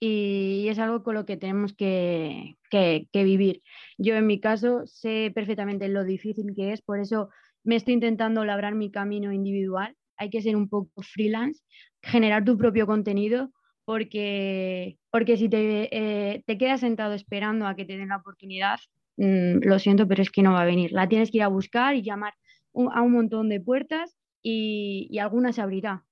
[0.00, 3.62] y es algo con lo que tenemos que, que, vivir.
[3.98, 7.28] Yo en mi caso sé perfectamente lo difícil que es, por eso
[7.64, 9.94] me estoy intentando labrar mi camino individual.
[10.16, 11.62] Hay que ser un poco freelance,
[12.02, 13.50] generar tu propio contenido,
[13.84, 18.78] porque, porque si te, eh, te quedas sentado esperando a que te den la oportunidad,
[19.16, 20.92] mmm, lo siento, pero es que no va a venir.
[20.92, 22.34] La tienes que ir a buscar y llamar
[22.74, 26.04] a un montón de puertas y, y alguna se abrirá.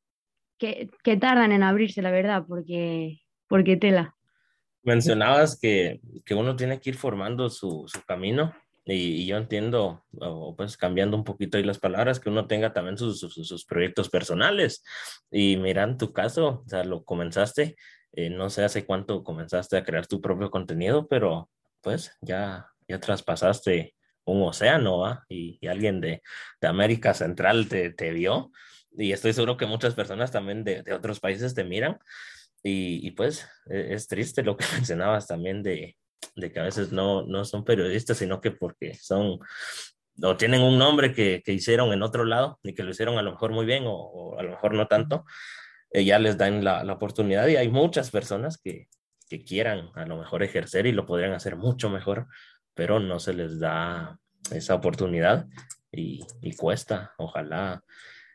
[0.59, 3.21] Que, que tardan en abrirse, la verdad, porque
[3.51, 4.15] ¿Por qué tela?
[4.83, 10.05] Mencionabas que, que uno tiene que ir formando su, su camino y, y, yo entiendo,
[10.21, 13.65] o pues cambiando un poquito ahí las palabras, que uno tenga también sus, sus, sus
[13.65, 14.83] proyectos personales.
[15.31, 17.77] Y mira, en tu caso, o sea, lo comenzaste,
[18.13, 22.99] eh, no sé hace cuánto comenzaste a crear tu propio contenido, pero pues ya, ya
[22.99, 25.25] traspasaste un océano, ¿va?
[25.29, 26.23] Y, y alguien de,
[26.61, 28.51] de, América Central te, te, vio.
[28.97, 31.99] Y estoy seguro que muchas personas también de, de otros países te miran.
[32.63, 35.97] Y, y, pues e, es triste lo que mencionabas también de,
[36.37, 39.39] de, que a veces no, no son periodistas, sino que porque son
[40.23, 43.23] o tienen un nombre que, que, hicieron en otro lado y que lo hicieron a
[43.23, 45.25] lo mejor muy bien o, o a lo mejor no tanto,
[45.93, 48.89] eh, ya les dan la, la, oportunidad y hay muchas personas que,
[49.29, 52.27] que quieran a lo mejor ejercer y lo podrían hacer mucho mejor,
[52.75, 54.19] pero no se les da
[54.53, 55.47] esa oportunidad
[55.93, 57.83] y, y cuesta, ojalá.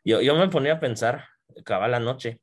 [0.03, 1.25] Yo, yo me ponía a pensar,
[1.63, 2.39] cabal la noche,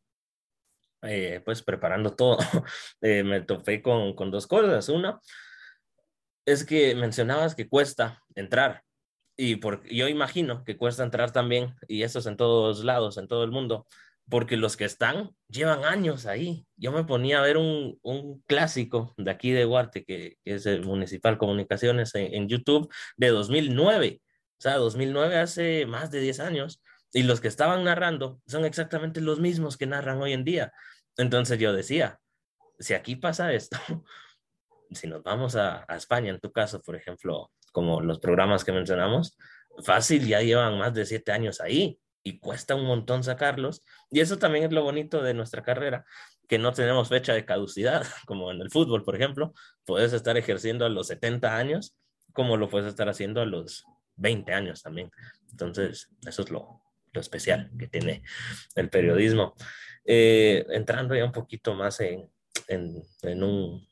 [1.02, 2.38] eh, pues preparando todo,
[3.00, 4.88] eh, me topé con, con, dos cosas.
[4.88, 5.20] Una
[6.46, 8.82] es que mencionabas que cuesta entrar
[9.36, 13.28] y por, yo imagino que cuesta entrar también, y eso es en todos lados, en
[13.28, 13.86] todo el mundo,
[14.28, 16.66] porque los que están llevan años ahí.
[16.76, 17.98] Yo me ponía a ver un,
[18.46, 24.20] clásico de aquí de Huarte, que, es el Municipal Comunicaciones en, YouTube, de 2009.
[24.22, 26.82] O sea, 2009 hace más de 10 años.
[27.12, 30.72] Y los que estaban narrando son exactamente los mismos que narran hoy en día.
[31.16, 32.18] Entonces yo decía,
[32.78, 33.78] si aquí pasa esto,
[34.90, 39.36] si nos vamos a, España, en tu caso, por ejemplo, como los programas que mencionamos,
[39.84, 43.82] fácil, ya llevan más de siete años ahí y cuesta un montón sacarlos.
[44.10, 46.04] Y eso también es lo bonito de nuestra carrera,
[46.48, 49.54] que no tenemos fecha de caducidad, como en el fútbol, por ejemplo.
[49.84, 51.96] Puedes estar ejerciendo a los 70 años,
[52.32, 53.84] como lo puedes estar haciendo a los
[54.16, 55.10] 20 años también.
[55.50, 56.82] Entonces, eso es lo
[57.14, 58.22] especial que tiene
[58.74, 59.54] el periodismo.
[60.04, 62.30] Eh, entrando ya un poquito más en,
[63.42, 63.86] un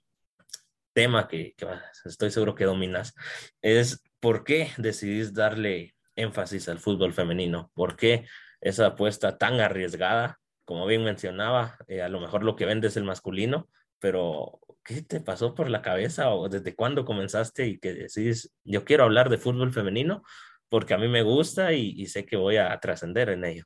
[0.92, 1.66] tema que, que,
[2.04, 3.14] estoy seguro que dominas,
[3.62, 7.70] es por qué decidís darle énfasis al fútbol femenino?
[7.74, 8.26] ¿Por qué
[8.60, 10.38] esa apuesta tan arriesgada?
[10.64, 13.68] Como bien mencionaba, eh, a lo mejor lo que vende es el masculino,
[13.98, 18.84] pero ¿qué te pasó por la cabeza o desde cuándo comenzaste y que decís, yo
[18.84, 20.22] quiero hablar de fútbol femenino
[20.68, 23.64] porque a mí me gusta y, sé que voy a trascender en ello?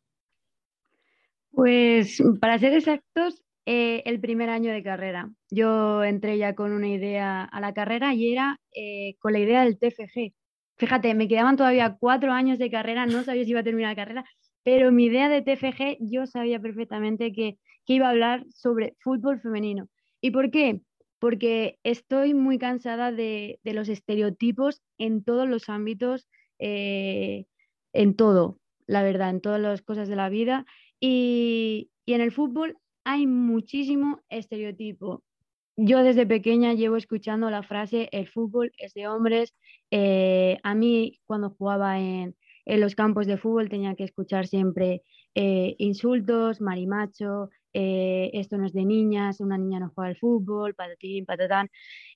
[1.55, 5.31] Pues para ser exactos, eh, el primer año de carrera.
[5.51, 9.65] Yo entré ya con una idea a la carrera y era eh, con la idea
[9.65, 10.35] del TFG,
[10.77, 13.97] Fíjate, me quedaban todavía cuatro años de carrera, no sabía si iba a terminar la
[13.97, 14.25] carrera,
[14.65, 19.89] pero mi idea de TFG yo sabía perfectamente que, iba a hablar sobre fútbol femenino.
[20.23, 20.81] ¿Y por qué?
[21.19, 26.27] Porque estoy muy cansada de, los estereotipos en todos los ámbitos,
[26.59, 27.45] eh,
[27.93, 30.65] en todo, la verdad, en todas las cosas de la vida.
[31.01, 35.23] Y, y en el fútbol hay muchísimo estereotipo
[35.77, 39.55] yo desde pequeña llevo escuchando la frase el fútbol es de hombres.
[39.91, 45.03] Eh, a mí cuando jugaba en, los campos de fútbol tenía que escuchar siempre
[45.35, 50.75] eh, insultos, marimacho, eh, esto no es de niñas, una niña no juega al fútbol,
[50.75, 51.69] patatín, patatán.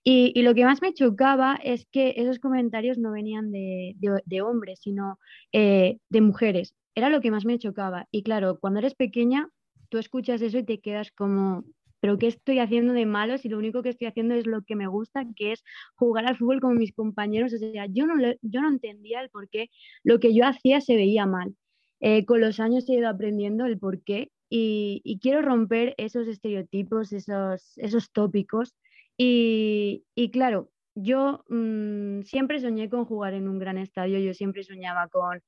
[0.04, 5.18] Y, lo que más me chocaba es que esos comentarios no venían de hombres, sino
[5.52, 6.74] de mujeres.
[6.98, 8.08] Era lo que más me chocaba.
[8.10, 9.48] Y claro, cuando eres pequeña,
[9.88, 11.62] tú escuchas eso y te quedas como,
[12.00, 14.74] pero ¿qué estoy haciendo de malo si lo único que estoy haciendo es lo que
[14.74, 15.62] me gusta, que es
[15.94, 17.52] jugar al fútbol con mis compañeros?
[17.54, 19.70] O sea, yo no, yo no entendía el por qué
[20.02, 21.54] lo que yo hacía se veía mal.
[22.00, 27.12] Eh, con los años he ido aprendiendo el por qué y, quiero romper esos estereotipos,
[27.12, 28.74] esos, esos tópicos.
[29.16, 35.08] Y, claro, yo mm, siempre soñé con jugar en un gran estadio, yo siempre soñaba
[35.08, 35.42] con,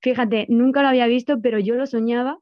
[0.00, 2.38] fíjate, nunca lo había visto, pero yo lo soñaba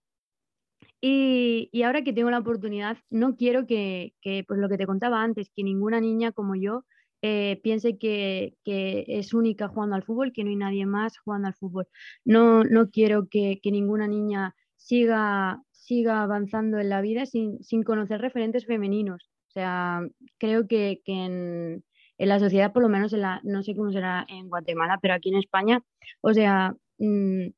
[1.06, 4.14] y, ahora que tengo la oportunidad, no quiero que,
[4.48, 6.86] pues lo que te contaba antes, que ninguna niña como yo
[7.20, 11.54] eh, piense que, es única jugando al fútbol, que no hay nadie más jugando al
[11.54, 11.88] fútbol.
[12.24, 18.64] No, no quiero que, ninguna niña siga, siga avanzando en la vida sin, conocer referentes
[18.64, 19.30] femeninos.
[19.48, 20.00] O sea,
[20.38, 21.84] creo que, en,
[22.18, 25.30] la sociedad, por lo menos en la, no sé cómo será en Guatemala, pero aquí
[25.30, 25.82] en España,
[26.20, 27.48] o sea, mm,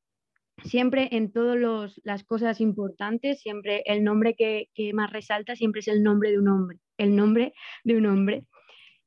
[0.63, 6.03] siempre en todas las cosas importantes, siempre el nombre que, más resalta siempre es el
[6.03, 8.45] nombre de un hombre, el nombre de un hombre.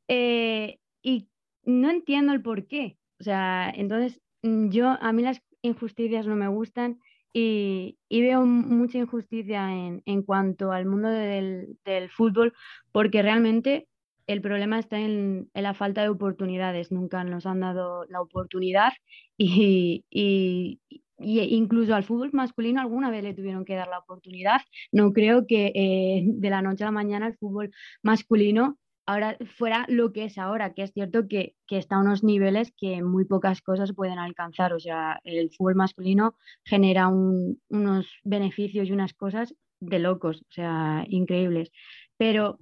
[0.09, 1.29] Eh, y
[1.65, 2.99] no entiendo el por qué.
[3.21, 7.01] O sea, entonces mm, yo, a mí las injusticias no me gustan
[7.33, 9.71] y, veo mucha injusticia
[10.05, 11.79] en, cuanto al mundo del,
[12.11, 12.53] fútbol
[12.93, 13.89] porque realmente
[14.33, 16.93] el problema está en, la falta de oportunidades.
[16.93, 18.93] Nunca nos han dado la oportunidad
[19.39, 20.81] y, y
[21.41, 24.61] incluso al fútbol masculino alguna vez le tuvieron que dar la oportunidad.
[24.93, 27.71] No creo que eh, de la noche a la mañana el fútbol
[28.03, 32.73] masculino ahora fuera lo que es ahora, que es cierto que, está a unos niveles
[32.77, 34.73] que muy pocas cosas pueden alcanzar.
[34.73, 41.05] O sea, el fútbol masculino genera unos beneficios y unas cosas de locos, o sea,
[41.09, 41.71] increíbles.
[42.17, 42.59] Pero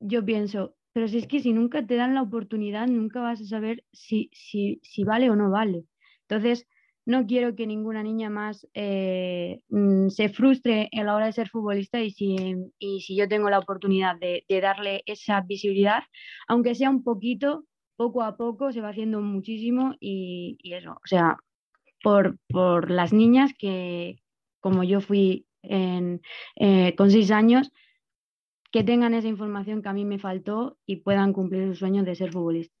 [0.00, 3.44] yo pienso, pero si es que si nunca te dan la oportunidad, nunca vas a
[3.44, 5.84] saber si, si, si vale o no vale.
[6.22, 6.66] Entonces,
[7.06, 11.50] no quiero que ninguna niña más eh, mm, se frustre a la hora de ser
[11.50, 16.02] futbolista y si, si yo tengo la oportunidad de, darle esa visibilidad,
[16.48, 21.36] aunque sea un poquito, poco a poco se va haciendo muchísimo y, eso, o sea,
[22.02, 24.16] por, las niñas que
[24.58, 27.70] como yo fui eh, con seis años,
[28.70, 32.14] que tengan esa información que a mí me faltó y puedan cumplir sus sueños de
[32.14, 32.76] ser futbolistas.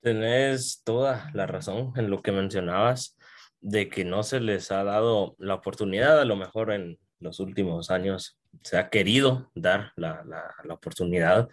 [0.00, 3.16] Tenés toda la razón en lo que mencionabas
[3.60, 7.90] de que no se les ha dado la oportunidad, a lo mejor en los últimos
[7.90, 11.48] años se ha querido dar la, la, oportunidad,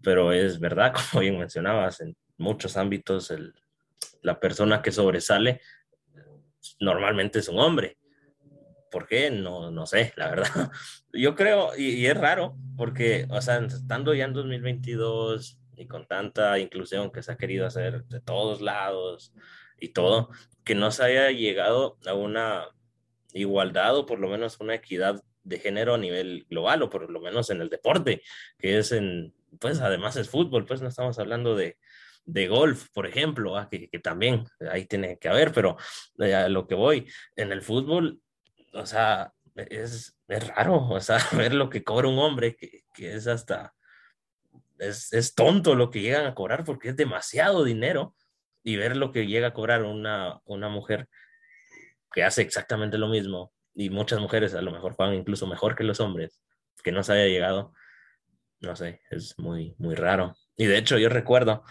[0.00, 3.52] pero es verdad, como bien mencionabas, en muchos ámbitos el,
[4.22, 5.60] la persona que sobresale
[6.78, 7.98] normalmente es un hombre,
[8.92, 9.30] ¿por qué?
[9.30, 10.70] No, no sé, la verdad.
[11.12, 16.58] Yo creo, y, es raro, porque, o sea, estando ya en 2022 y con tanta
[16.60, 19.32] inclusión que se ha querido hacer de todos lados
[19.80, 20.30] y todo,
[20.62, 22.68] que no se haya llegado a una
[23.32, 27.20] igualdad o por lo menos una equidad de género a nivel global o por lo
[27.20, 28.22] menos en el deporte,
[28.58, 31.78] que es en, pues además es fútbol, pues no estamos hablando de,
[32.24, 35.76] de golf, por ejemplo, ah, que, que, también ahí tiene que haber, pero
[36.18, 38.20] eh, a lo que voy, en el fútbol,
[38.72, 43.14] o sea, es, es raro, o sea, ver lo que cobra un hombre, que, que
[43.14, 43.74] es hasta,
[44.78, 48.14] es, es, tonto lo que llegan a cobrar porque es demasiado dinero,
[48.64, 51.08] y ver lo que llega a cobrar una, una mujer
[52.12, 55.84] que hace exactamente lo mismo, y muchas mujeres a lo mejor juegan incluso mejor que
[55.84, 56.40] los hombres,
[56.82, 57.72] que no se haya llegado,
[58.60, 60.36] no sé, es muy, muy raro.
[60.56, 61.64] Y de hecho yo recuerdo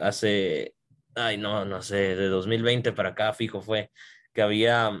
[0.00, 0.74] hace,
[1.14, 3.90] ay, no, no sé, de 2020 para acá, fijo, fue
[4.34, 5.00] que había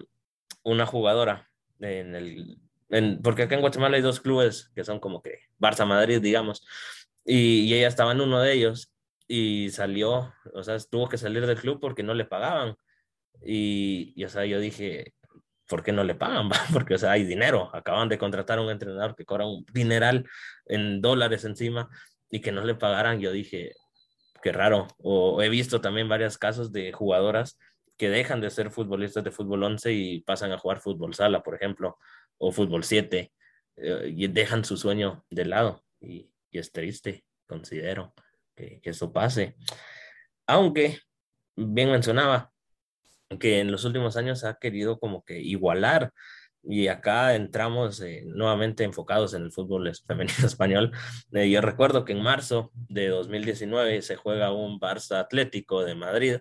[0.66, 1.48] una jugadora
[1.78, 2.58] en el,
[2.90, 6.66] en, porque acá en Guatemala hay dos clubes que son como que Barça Madrid, digamos,
[7.24, 8.92] y, ella estaba en uno de ellos
[9.28, 12.76] y salió, o sea, tuvo que salir del club porque no le pagaban.
[13.44, 15.14] Y, y o sea, yo dije,
[15.68, 16.48] ¿por qué no le pagan?
[16.72, 17.70] Porque, o sea, hay dinero.
[17.74, 20.28] Acaban de contratar a un entrenador que cobra un dineral
[20.66, 21.90] en dólares encima
[22.30, 23.20] y que no le pagaran.
[23.20, 23.72] Yo dije,
[24.42, 24.86] qué raro.
[24.98, 27.58] O he visto también varios casos de jugadoras
[27.96, 31.54] que dejan de ser futbolistas de fútbol 11 y pasan a jugar fútbol sala, por
[31.54, 31.98] ejemplo,
[32.38, 33.32] o fútbol 7,
[33.76, 35.84] eh, y dejan su sueño de lado.
[36.00, 38.14] Y, es triste, considero,
[38.54, 39.56] que, eso pase.
[40.46, 41.00] Aunque,
[41.54, 42.50] bien mencionaba,
[43.38, 46.14] que en los últimos años ha querido como que igualar
[46.62, 50.92] y acá entramos eh, nuevamente enfocados en el fútbol femenino español.
[51.32, 56.36] Eh, yo recuerdo que en marzo de 2019 se juega un Barça Atlético de Madrid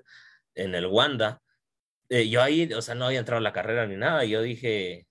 [0.56, 1.42] en el Wanda.
[2.10, 4.26] Eh, yo ahí, o sea, no había entrado a la carrera ni nada.
[4.26, 5.08] Yo dije,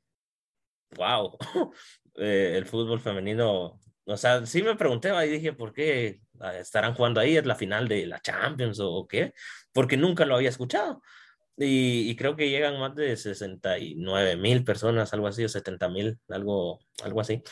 [0.96, 1.36] wow,
[2.14, 7.20] el fútbol femenino, o sea, sí me pregunté ahí dije, ¿por qué ah, estarán jugando
[7.20, 7.36] ahí?
[7.36, 9.32] ¿Es la final de la Champions o qué?
[9.72, 11.02] Porque nunca lo había escuchado.
[11.56, 16.80] Y, creo que llegan más de 69 mil personas, algo así, o 70 mil, algo,
[17.04, 17.42] algo así.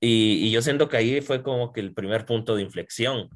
[0.00, 3.28] Y, y, yo siento que ahí fue como que el primer punto de inflexión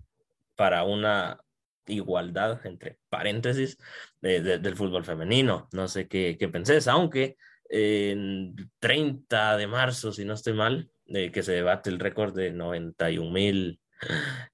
[0.57, 1.44] para una
[1.87, 3.79] igualdad, entre paréntesis,
[4.21, 5.69] del fútbol femenino.
[5.73, 7.37] No sé qué, qué pensés, aunque
[7.69, 12.51] en 30 de marzo, si no estoy mal, de que se debate el récord de
[12.51, 13.81] 91 mil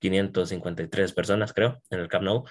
[0.00, 2.44] 553 personas, creo, en el Camp Nou.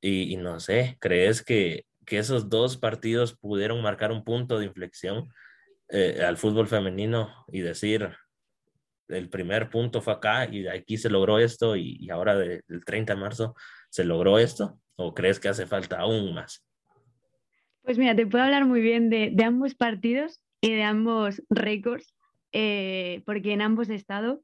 [0.00, 4.66] Y, y no sé, ¿crees que que esos dos partidos pudieron marcar un punto de
[4.66, 5.32] inflexión
[5.88, 8.10] eh, al fútbol femenino y decir,
[9.08, 13.20] el primer punto fue acá y aquí se logró esto y, ahora del 30 de
[13.20, 13.54] marzo
[13.90, 14.78] se logró esto?
[14.96, 16.64] ¿O crees que hace falta aún más?
[17.82, 22.14] Pues mira, te puedo hablar muy bien de, de ambos partidos y de ambos récords,
[22.52, 24.42] eh, porque en ambos he estado.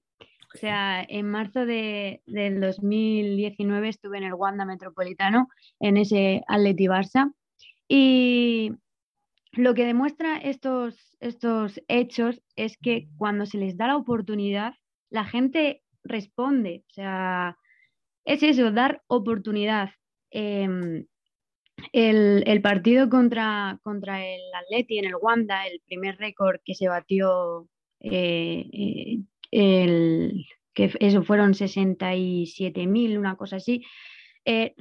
[0.53, 6.89] O sea, en marzo de, del 2019 estuve en el Wanda Metropolitano, en ese Atleti
[6.89, 7.33] Barça,
[7.89, 8.73] y
[9.53, 14.75] lo que demuestra estos, estos hechos es que cuando se les da la oportunidad,
[15.11, 16.85] la gente responde.
[16.91, 17.57] O sea,
[18.25, 19.91] es eso, dar oportunidad.
[20.31, 21.07] Em,
[21.93, 27.69] el, partido contra, contra el Atleti en el Wanda, el primer récord que se batió,
[28.01, 29.19] eh, eh,
[29.51, 33.85] el, que eso fueron 67.000, una cosa así,
[34.45, 34.75] eh,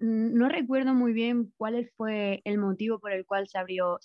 [0.00, 3.98] no recuerdo muy bien cuál fue el motivo por el cual se abrió,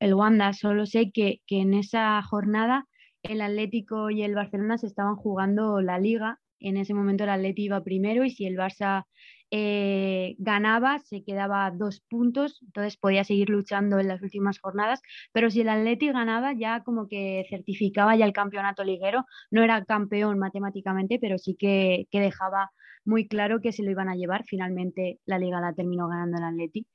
[0.00, 2.86] el, Wanda, solo sé que, en esa jornada
[3.22, 6.40] el Atlético y el Barcelona se estaban jugando la liga.
[6.58, 9.04] En ese momento el Atlético iba primero y si el Barça
[9.50, 15.00] eh, ganaba se quedaba dos puntos, entonces podía seguir luchando en las últimas jornadas,
[15.32, 19.84] pero si el Atlético ganaba ya como que certificaba ya el campeonato liguero, no era
[19.84, 22.70] campeón matemáticamente, pero sí que dejaba
[23.04, 24.44] muy claro que se lo iban a llevar.
[24.46, 26.86] Finalmente la liga la terminó ganando el Atleti.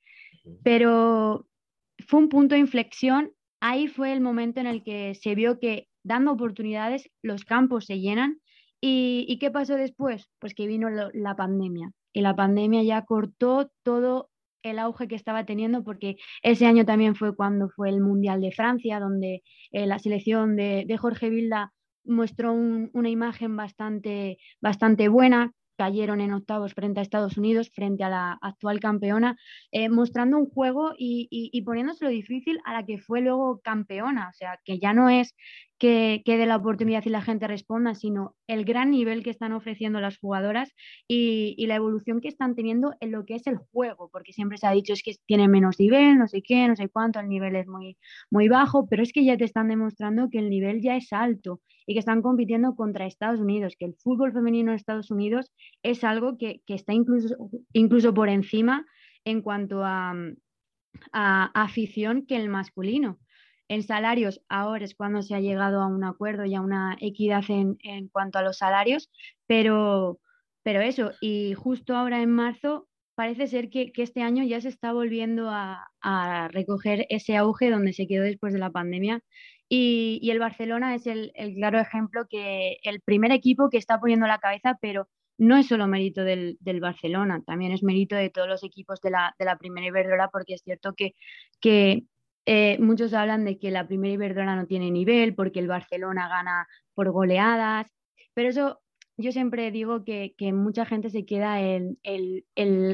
[0.63, 1.47] Pero
[2.07, 3.31] fue un punto de inflexión.
[3.59, 7.99] Ahí fue el momento en el que se vio que dando oportunidades los campos se
[7.99, 8.39] llenan.
[8.81, 10.29] ¿Y, qué pasó después?
[10.39, 11.91] Pues que vino la pandemia.
[12.13, 14.29] Y la pandemia ya cortó todo
[14.69, 18.51] el auge que estaba teniendo, porque ese año también fue cuando fue el Mundial de
[18.51, 26.21] Francia, donde eh, la selección de, Jorge Vilda mostró una imagen bastante, bastante buena, cayeron
[26.21, 29.37] en octavos frente a Estados Unidos, frente a la actual campeona,
[29.71, 34.29] eh, mostrando un juego y, y, poniéndose lo difícil a la que fue luego campeona.
[34.29, 35.35] O sea, que ya no es
[35.77, 39.51] que, que dé la oportunidad y la gente responda, sino el gran nivel que están
[39.51, 40.73] ofreciendo las jugadoras
[41.07, 44.67] y, la evolución que están teniendo en lo que es el juego, porque siempre se
[44.67, 47.55] ha dicho es que tiene menos nivel, no sé qué, no sé cuánto, el nivel
[47.55, 47.97] es muy,
[48.29, 51.61] muy bajo, pero es que ya te están demostrando que el nivel ya es alto
[51.87, 55.51] y que están compitiendo contra Estados Unidos, que el fútbol femenino en Estados Unidos
[55.83, 57.35] es algo que, está incluso,
[57.73, 58.85] incluso por encima
[59.25, 60.13] en cuanto a,
[61.11, 63.19] a afición que el masculino.
[63.67, 67.43] En salarios, ahora es cuando se ha llegado a un acuerdo y a una equidad
[67.49, 67.77] en,
[68.09, 69.09] cuanto a los salarios,
[69.47, 70.19] pero,
[70.63, 74.93] pero eso, y justo ahora en marzo parece ser que, este año ya se está
[74.93, 75.87] volviendo a,
[76.51, 79.21] recoger ese auge donde se quedó después de la pandemia.
[79.69, 84.39] Y, el Barcelona es el, claro ejemplo que el primer equipo que está poniendo la
[84.39, 89.01] cabeza, pero no es solo mérito del, Barcelona, también es mérito de todos los equipos
[89.01, 91.13] de la, de la primera Iberdrola, porque es cierto que,
[91.59, 92.03] que
[92.45, 96.67] eh, muchos hablan de que la primera Iberdrola no tiene nivel porque el Barcelona gana
[96.93, 97.91] por goleadas,
[98.33, 98.81] pero eso
[99.17, 101.97] yo siempre digo que, mucha gente se queda en,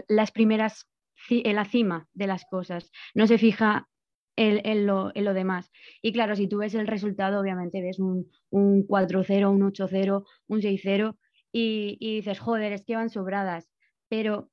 [0.07, 0.87] las primeras,
[1.29, 3.89] en la cima de las cosas, no se fija
[4.37, 5.71] en, lo, demás.
[6.01, 10.61] Y claro, si tú ves el resultado, obviamente ves un, un 4-0, un 8-0, un
[10.61, 11.17] 6-0
[11.51, 13.69] y, y dices, joder, es que van sobradas,
[14.07, 14.51] pero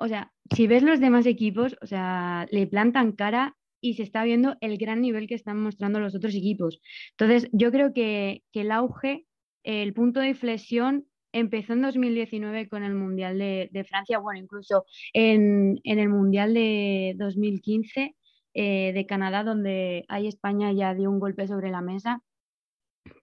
[0.00, 4.24] o sea, si ves los demás equipos, o sea, le plantan cara y se está
[4.24, 6.80] viendo el gran nivel que están mostrando los otros equipos.
[7.10, 9.26] Entonces, yo creo que, el auge,
[9.62, 15.78] el punto de inflexión empezó en 2019 con el Mundial de, Francia, bueno, incluso en,
[15.84, 18.16] el Mundial de 2015
[18.54, 22.22] eh, de Canadá, donde ahí España ya dio un golpe sobre la mesa.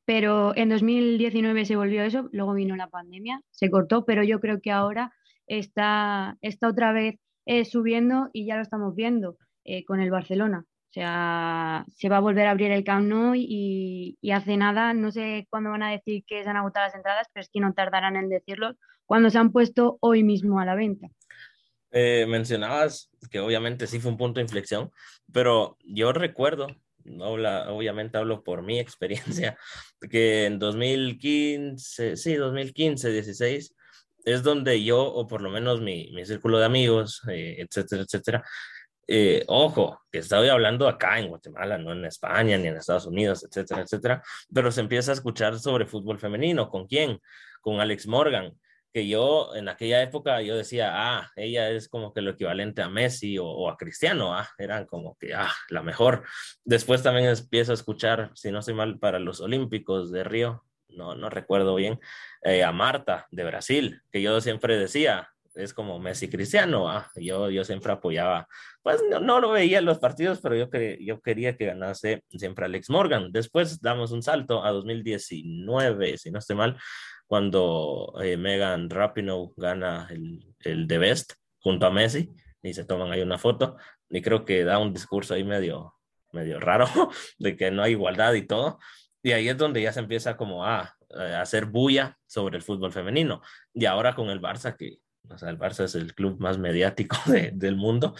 [0.05, 4.61] Pero en 2019 se volvió eso, luego vino la pandemia, se cortó, pero yo creo
[4.61, 5.11] que ahora
[5.47, 9.37] está, está otra vez eh, subiendo y ya lo estamos viendo.
[9.67, 10.63] Eh, con el Barcelona.
[10.63, 15.11] O sea, se va a volver a abrir el Camp Nou y, hace nada, no
[15.11, 17.73] sé cuándo van a decir que se han agotado las entradas, pero es que no
[17.73, 18.75] tardarán en decirlo
[19.07, 21.07] cuando se han puesto hoy mismo a la venta.
[21.91, 24.91] Eh, mencionabas que obviamente sí fue un punto de inflexión,
[25.33, 26.67] pero yo recuerdo,
[27.19, 29.57] obviamente hablo por mi experiencia,
[30.11, 33.75] que en 2015, sí, 2015, 16,
[34.25, 38.43] es donde yo, o por lo menos mi, mi círculo de amigos, eh, etcétera, etcétera,
[39.07, 43.43] eh, ojo, que estoy hablando acá en Guatemala, no en España ni en Estados Unidos,
[43.43, 46.69] etcétera, etcétera, pero se empieza a escuchar sobre fútbol femenino.
[46.69, 47.19] ¿Con quién?
[47.61, 48.53] Con Alex Morgan,
[48.95, 52.89] que yo en aquella época yo decía, ah, ella es como que lo equivalente a
[52.89, 56.23] Messi o, a Cristiano, ah, eran como que, ah, la mejor.
[56.63, 61.13] Después también empiezo a escuchar, si no estoy mal, para los Olímpicos de Río, no,
[61.13, 61.99] no recuerdo bien,
[62.41, 67.63] eh, a Marta de Brasil, que yo siempre decía, es como Messi Cristiano, yo, yo
[67.63, 68.47] siempre apoyaba,
[68.83, 72.65] pues no, lo veía en los partidos, pero yo, que, yo quería que ganase siempre
[72.65, 73.31] Alex Morgan.
[73.31, 76.77] Después damos un salto a 2019, si no estoy mal,
[77.25, 82.29] cuando eh, Megan Rapinoe gana el, el The Best junto a Messi
[82.61, 83.77] y se toman ahí una foto
[84.09, 85.95] y creo que da un discurso ahí medio,
[86.31, 86.87] medio raro
[87.39, 88.79] de que no hay igualdad y todo.
[89.23, 92.91] Y ahí es donde ya se empieza como a, a hacer bulla sobre el fútbol
[92.91, 93.41] femenino.
[93.73, 94.99] Y ahora con el Barça que
[95.29, 97.17] o sea, el Barça es el club más mediático
[97.53, 98.15] del mundo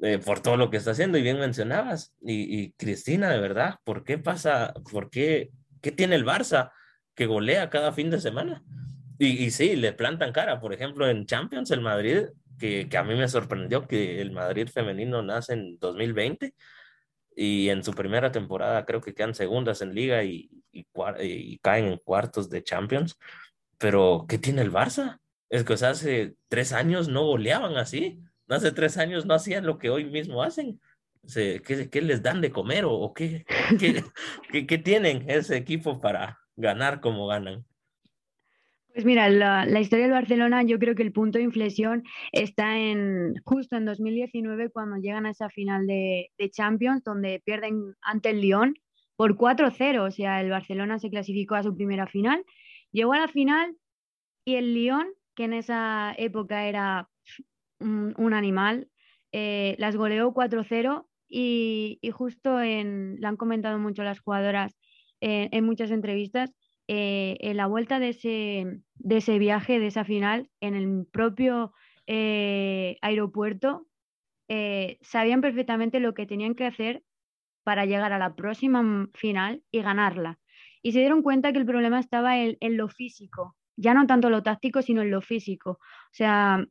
[0.00, 1.18] eh, por todo lo que está haciendo.
[1.18, 5.50] Y bien mencionabas, y, Cristina, de verdad, ¿por qué pasa, por qué,
[5.80, 6.72] qué tiene el Barça
[7.14, 8.62] que golea cada fin de semana?
[9.18, 10.60] Y, y sí, le plantan cara.
[10.60, 12.26] Por ejemplo, en Champions, el Madrid,
[12.58, 16.54] que, que a mí me sorprendió que el Madrid femenino nace en 2020
[17.36, 21.98] y en su primera temporada creo que quedan segundas en liga y, y, caen en
[21.98, 23.16] cuartos de Champions.
[23.78, 25.19] Pero, ¿qué tiene el Barça?
[25.50, 28.20] Es que hace tres años no goleaban así.
[28.48, 30.80] Hace tres años no hacían lo que hoy mismo hacen.
[31.34, 33.44] ¿Qué, qué les dan de comer o, qué,
[33.78, 37.64] qué, qué, tienen ese equipo para ganar como ganan?
[38.92, 42.76] Pues mira, la, la, historia del Barcelona, yo creo que el punto de inflexión está
[42.78, 48.30] en justo en 2019 cuando llegan a esa final de, de Champions donde pierden ante
[48.30, 48.74] el Lyon
[49.16, 50.06] por 4-0.
[50.06, 52.44] O sea, el Barcelona se clasificó a su primera final,
[52.90, 53.76] llegó a la final
[54.44, 55.06] y el Lyon
[55.40, 57.08] que en esa época era
[57.78, 58.90] un, animal,
[59.32, 64.76] eh, las goleó 4-0 y, justo en, lo han comentado mucho las jugadoras
[65.22, 66.52] eh, en muchas entrevistas,
[66.88, 71.72] eh, en la vuelta de ese, de ese viaje, de esa final, en el propio
[72.06, 73.86] aeropuerto,
[75.00, 77.02] sabían perfectamente lo que tenían que hacer
[77.64, 80.38] para llegar a la próxima final y ganarla.
[80.82, 84.42] Y se dieron cuenta que el problema estaba en lo físico, ya no tanto lo
[84.42, 85.70] táctico, sino en lo físico.
[85.72, 86.64] O sea,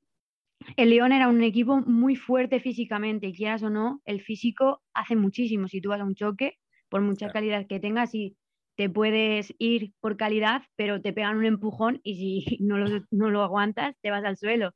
[0.78, 5.16] el León era un equipo muy fuerte físicamente, y quieras o no, el físico hace
[5.16, 5.68] muchísimo.
[5.68, 6.58] Si tú vas a un choque,
[6.90, 8.38] por mucha calidad que tengas, y
[8.76, 13.30] te puedes ir por calidad, pero te pegan un empujón y si no lo, no
[13.30, 14.74] lo aguantas, te vas al suelo.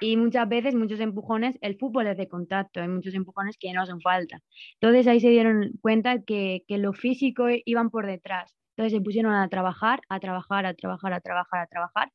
[0.00, 3.82] Y muchas veces, muchos empujones, el fútbol es de contacto, hay muchos empujones que no
[3.82, 4.40] hacen falta.
[4.80, 8.54] Entonces ahí se dieron cuenta que, que lo físico iban por detrás.
[8.76, 12.12] Entonces se pusieron a trabajar, a trabajar, a trabajar, a trabajar, a trabajar.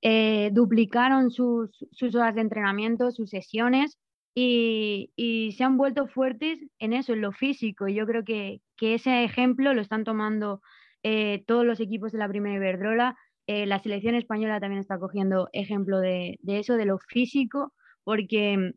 [0.00, 1.70] Eh, duplicaron sus,
[2.14, 3.98] horas de entrenamiento, sus sesiones
[4.34, 7.88] y, se han vuelto fuertes en eso, en lo físico.
[7.88, 10.62] Y yo creo que, que ese ejemplo lo están tomando
[11.02, 13.16] eh, todos los equipos de la primera Iberdrola.
[13.46, 17.72] Eh, la selección española también está cogiendo ejemplo de, eso, de lo físico,
[18.04, 18.72] porque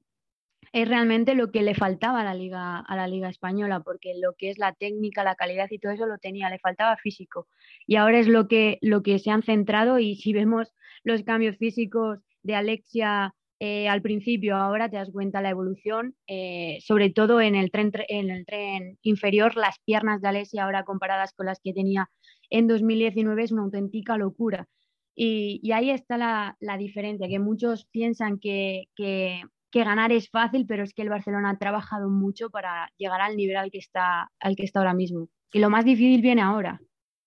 [0.73, 4.33] es realmente lo que le faltaba a la liga a la liga española porque lo
[4.37, 7.47] que es la técnica la calidad y todo eso lo tenía le faltaba físico.
[7.87, 11.57] Y ahora es lo que lo que se han centrado y si vemos los cambios
[11.57, 17.41] físicos de Alexia eh, al principio ahora te das cuenta la evolución eh, sobre todo
[17.41, 21.59] en el tren en el tren inferior las piernas de Alexia ahora comparadas con las
[21.61, 22.09] que tenía
[22.51, 24.67] en 2019 es una auténtica locura.
[25.15, 29.41] Y, y ahí está la, la, diferencia que muchos piensan que, que
[29.71, 33.37] que ganar es fácil, pero es que el Barcelona ha trabajado mucho para llegar al
[33.37, 35.29] nivel al que está, al que está ahora mismo.
[35.51, 36.79] Y lo más difícil viene ahora.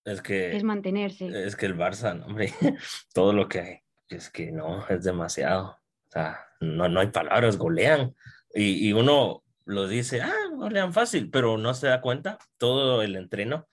[0.04, 1.26] Es que es mantenerse.
[1.46, 2.52] Es que el Barça, hombre,
[3.14, 3.78] todo lo que hay,
[4.08, 5.78] es que no, es demasiado.
[6.06, 8.14] O sea, no, no hay palabras, golean.
[8.54, 13.16] Y, y uno lo dice, ah, golean fácil, pero no se da cuenta todo el
[13.16, 13.66] entreno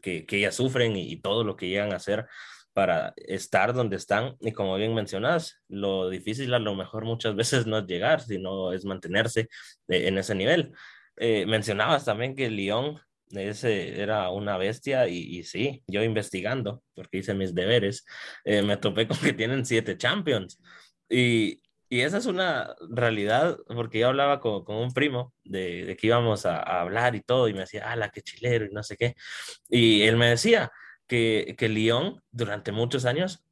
[0.00, 2.26] que, que ellas sufren y, y todo lo que llegan a hacer
[2.72, 4.36] para estar donde están.
[4.40, 8.72] Y como bien mencionas, lo difícil a lo mejor muchas veces no es llegar, sino
[8.72, 9.48] es mantenerse
[9.88, 10.72] eh, en ese nivel.
[11.16, 13.00] Eh, mencionabas también que Lyon
[13.40, 18.04] ese era una bestia y, sí, yo investigando, porque hice mis deberes,
[18.44, 20.60] eh, me topé con que tienen siete champions.
[21.08, 26.06] Y, y, esa es una realidad, porque yo hablaba con, con un primo de, que
[26.06, 28.96] íbamos a, hablar y todo, y me decía, ah, la que chilero y no sé
[28.96, 29.14] qué.
[29.68, 30.70] Y él me decía,
[31.12, 33.44] que, que Lyon durante muchos años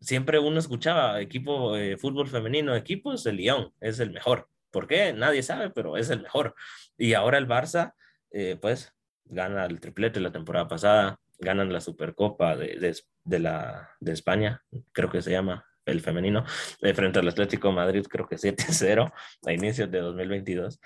[0.00, 4.48] siempre uno escuchaba equipo eh, fútbol femenino, equipos de Lyon, es el mejor.
[4.70, 5.12] ¿Por qué?
[5.12, 6.54] Nadie sabe, pero es el mejor.
[6.96, 7.94] Y ahora el Barça,
[8.30, 8.94] eh, pues,
[9.24, 14.62] gana el triplete la temporada pasada, ganan la Supercopa de, de, de, la, de España,
[14.92, 16.44] creo que se llama el femenino,
[16.82, 19.12] eh, frente al Atlético Madrid, creo que 7-0
[19.44, 20.78] a inicios de 2022.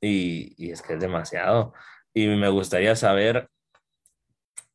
[0.00, 1.74] Y, y es que es demasiado.
[2.14, 3.48] Y me gustaría saber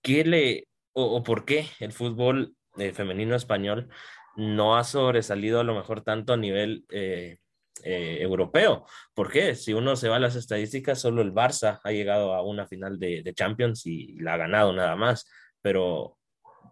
[0.01, 3.89] qué le, o, o por qué el fútbol eh, femenino español
[4.35, 7.37] no ha sobresalido a lo mejor tanto a nivel eh,
[7.83, 8.85] eh, europeo.
[9.13, 9.55] ¿Por qué?
[9.55, 12.99] Si uno se va a las estadísticas, solo el Barça ha llegado a una final
[12.99, 15.29] de, de Champions y la ha ganado nada más.
[15.61, 16.17] Pero,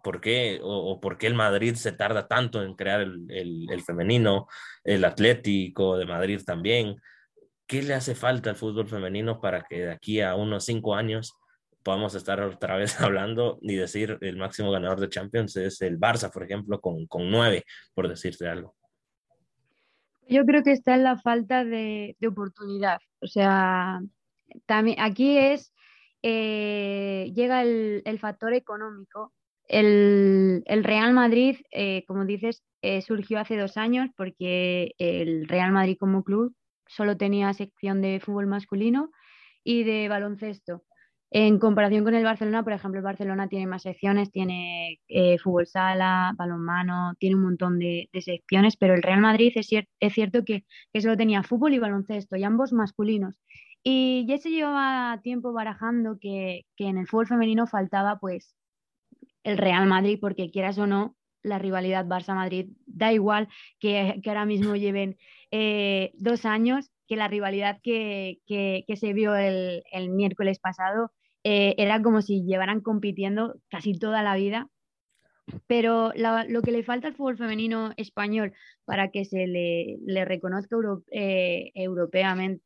[0.02, 0.60] ¿por qué?
[0.62, 4.46] O, o, por qué el Madrid se tarda tanto en crear el, el, el femenino,
[4.82, 6.96] el Atlético de Madrid también?
[7.66, 11.34] ¿Qué le hace falta al fútbol femenino para que de aquí a unos cinco años
[11.84, 16.32] podamos estar otra vez hablando y decir el máximo ganador de Champions es el Barça,
[16.32, 17.64] por ejemplo, con, con nueve,
[17.94, 18.74] por decirte algo.
[20.26, 22.98] Yo creo que está en la falta de, oportunidad.
[23.20, 24.00] O sea,
[24.66, 25.74] también aquí es,
[26.22, 29.34] eh, llega el, el, factor económico.
[29.68, 35.72] El, el Real Madrid, eh, como dices, eh, surgió hace dos años porque el Real
[35.72, 36.54] Madrid como club
[36.86, 39.10] solo tenía sección de fútbol masculino
[39.62, 40.82] y de baloncesto.
[41.36, 45.66] En comparación con el Barcelona, por ejemplo, el Barcelona tiene más secciones, tiene eh, fútbol
[45.66, 50.12] sala, balonmano, tiene un montón de, de secciones, pero el Real Madrid es, cier es
[50.12, 53.40] cierto que, que, solo tenía fútbol y baloncesto, y ambos masculinos.
[53.82, 58.54] Y ya se llevaba tiempo barajando que, que en el fútbol femenino faltaba pues
[59.42, 63.48] el Real Madrid, porque quieras o no, la rivalidad Barça-Madrid da igual
[63.80, 65.18] que, que, ahora mismo lleven
[65.50, 71.10] eh, dos años, que la rivalidad que, que, que se vio el, el miércoles pasado
[71.44, 74.68] eh, era como si llevaran compitiendo casi toda la vida.
[75.66, 78.54] Pero lo que le falta al fútbol femenino español
[78.86, 80.76] para que se le, reconozca
[81.10, 82.64] eh, europeamente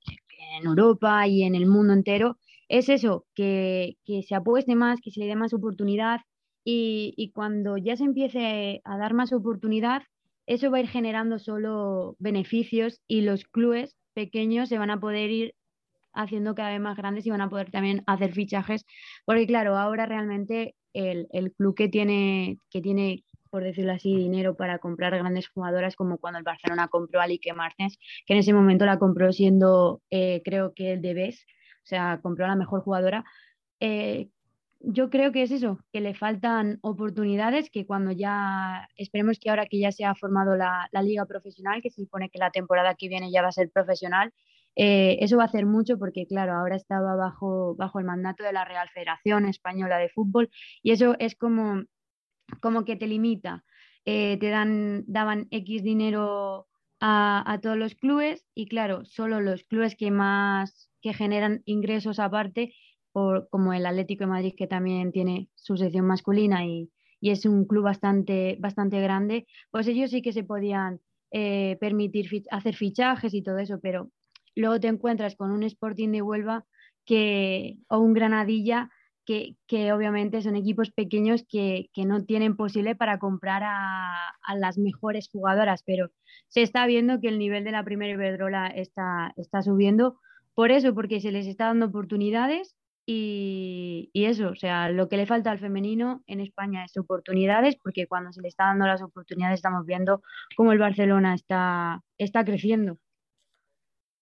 [0.57, 5.11] en Europa y en el mundo entero es eso, que, que, se apueste más, que
[5.11, 6.21] se le dé más oportunidad
[6.65, 10.03] y, y cuando ya se empiece a dar más oportunidad,
[10.47, 15.31] eso va a ir generando solo beneficios y los clubes pequeños se van a poder
[15.31, 15.55] ir
[16.13, 18.85] haciendo cada vez más grandes y van a poder también hacer fichajes,
[19.25, 24.57] porque claro, ahora realmente el, el club que tiene, que tiene, por decirlo así, dinero
[24.57, 28.53] para comprar grandes jugadoras, como cuando el Barcelona compró a Lique Martens, que en ese
[28.53, 31.47] momento la compró siendo, eh, creo que el de Bes,
[31.85, 33.25] o sea, compró a la mejor jugadora.
[33.81, 34.29] Eh,
[34.81, 39.67] yo creo que es eso, que le faltan oportunidades, que cuando ya, esperemos que ahora
[39.67, 42.95] que ya se ha formado la, la liga profesional, que se supone que la temporada
[42.95, 44.33] que viene ya va a ser profesional,
[44.81, 48.53] Eh, eso va a hacer mucho porque, claro, ahora estaba bajo, bajo el mandato de
[48.53, 50.51] la Real Federación Española de Fútbol
[50.85, 51.83] y eso es como,
[52.61, 53.65] como que te limita.
[54.05, 56.69] Eh, te dan, daban X dinero
[57.01, 62.73] a, todos los clubes y, claro, solo los clubes que más que generan ingresos aparte,
[63.13, 67.67] como el Atlético de Madrid, que también tiene su sección masculina y, y es un
[67.67, 71.01] club bastante, bastante grande, pues ellos sí que se podían
[71.33, 74.11] eh, permitir hacer fichajes y todo eso, pero
[74.55, 76.65] luego te encuentras con un Sporting de Huelva
[77.05, 78.91] que, o un Granadilla
[79.25, 84.57] que, que obviamente son equipos pequeños que, que, no tienen posible para comprar a, a,
[84.57, 86.11] las mejores jugadoras, pero
[86.49, 90.19] se está viendo que el nivel de la primera Iberdrola está, está subiendo
[90.55, 92.75] por eso, porque se les está dando oportunidades
[93.11, 98.07] y, eso, o sea, lo que le falta al femenino en España es oportunidades, porque
[98.07, 100.21] cuando se le está dando las oportunidades estamos viendo
[100.57, 102.99] cómo el Barcelona está, está creciendo.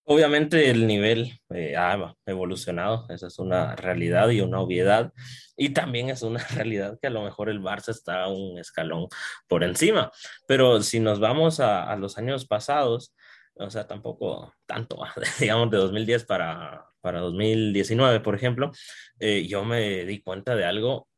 [0.09, 5.13] Obviamente el nivel eh, ha evolucionado, esa es una realidad y una obviedad,
[5.57, 9.09] y también es una realidad que a lo mejor el Barça está un escalón
[9.49, 10.13] por encima,
[10.47, 13.17] pero si nos vamos a, los años pasados,
[13.57, 14.97] o sea, tampoco tanto,
[15.41, 18.71] digamos, de 2010 para, para 2019, por ejemplo,
[19.19, 21.09] eh, yo me di cuenta de algo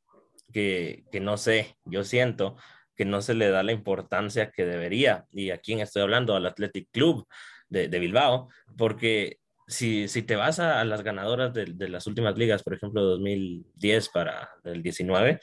[0.50, 2.56] que, que, no sé, yo siento
[2.96, 6.46] que no se le da la importancia que debería, y a quién estoy hablando, al
[6.46, 7.26] Athletic Club
[7.68, 12.62] de, Bilbao, porque si, si, te vas a, las ganadoras de, de, las últimas ligas,
[12.62, 15.40] por ejemplo, 2010 para el 19,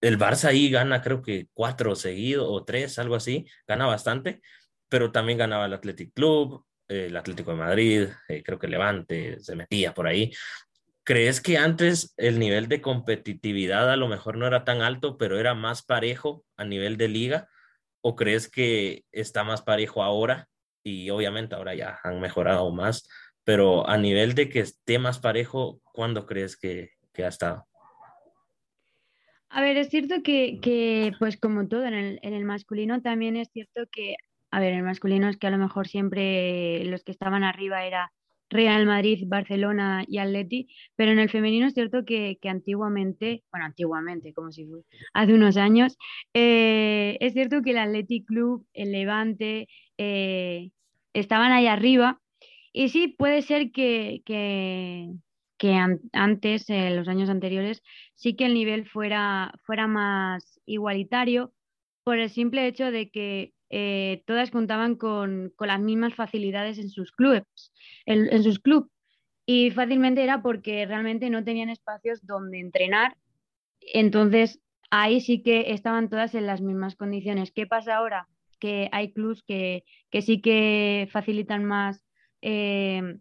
[0.00, 4.40] el Barça ahí gana creo que cuatro seguidos o tres, algo así, gana bastante,
[4.88, 9.54] pero también ganaba el Athletic Club, el Atlético de Madrid, eh, creo que Levante se
[9.54, 10.32] metía por ahí.
[11.04, 15.38] ¿Crees que antes el nivel de competitividad a lo mejor no era tan alto, pero
[15.38, 17.48] era más parejo a nivel de liga?
[18.02, 20.48] ¿O crees que está más parejo ahora?
[20.82, 23.08] Y obviamente ahora ya han mejorado más,
[23.44, 27.66] pero a nivel de que esté más parejo, ¿cuándo crees que, que ha estado?
[29.48, 33.36] A ver, es cierto que, que pues como todo en el, en el, masculino, también
[33.36, 34.14] es cierto que
[34.50, 38.12] a ver, el masculino es que a lo mejor siempre los que estaban arriba era
[38.50, 44.34] Real Madrid, Barcelona y Atleti, pero en el femenino es cierto que, antiguamente, bueno, antiguamente,
[44.34, 44.80] como si fue
[45.14, 45.96] hace unos años,
[46.34, 49.68] eh, es cierto que el Athletic Club, el Levante,
[50.02, 50.70] eh,
[51.12, 52.22] estaban ahí arriba.
[52.72, 55.12] Y sí, puede ser que, que,
[56.12, 57.82] antes, en los años anteriores,
[58.14, 61.52] sí que el nivel fuera, fuera más igualitario
[62.02, 67.12] por el simple hecho de que eh, todas contaban con, las mismas facilidades en sus
[67.12, 67.44] clubes,
[68.06, 68.90] en, sus clubes.
[69.44, 73.18] Y fácilmente era porque realmente no tenían espacios donde entrenar.
[73.82, 77.52] Entonces, ahí sí que estaban todas en las mismas condiciones.
[77.52, 78.28] ¿Qué pasa ahora?
[78.60, 79.84] Que hay clubes que,
[80.20, 82.04] sí que facilitan más
[82.42, 83.18] eh,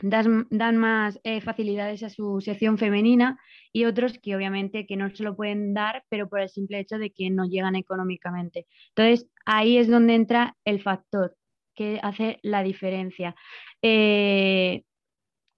[0.00, 3.38] dan, más eh, facilidades a su sección femenina
[3.72, 6.98] y otros que obviamente que no se lo pueden dar, pero por el simple hecho
[6.98, 8.66] de que no llegan económicamente.
[8.94, 11.36] Entonces, ahí es donde entra el factor
[11.74, 13.34] que hace la diferencia.
[13.82, 14.84] Eh,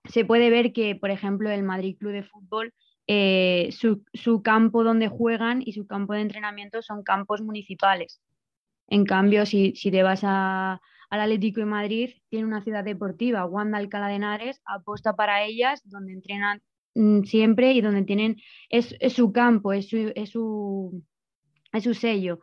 [0.04, 2.72] se puede ver que, por ejemplo, el Madrid Club de Fútbol,
[3.72, 8.20] su, su campo donde juegan y su campo de entrenamiento son campos municipales.
[8.90, 10.80] En cambio, si, si te vas a,
[11.10, 15.80] al Atlético de Madrid tiene una ciudad deportiva, Wanda Alcalá de Henares apuesta para ellas,
[15.84, 16.60] donde entrenan
[16.94, 18.36] mm, siempre y donde tienen,
[18.68, 21.02] es, su campo, es su, es su,
[21.72, 22.40] es su sello.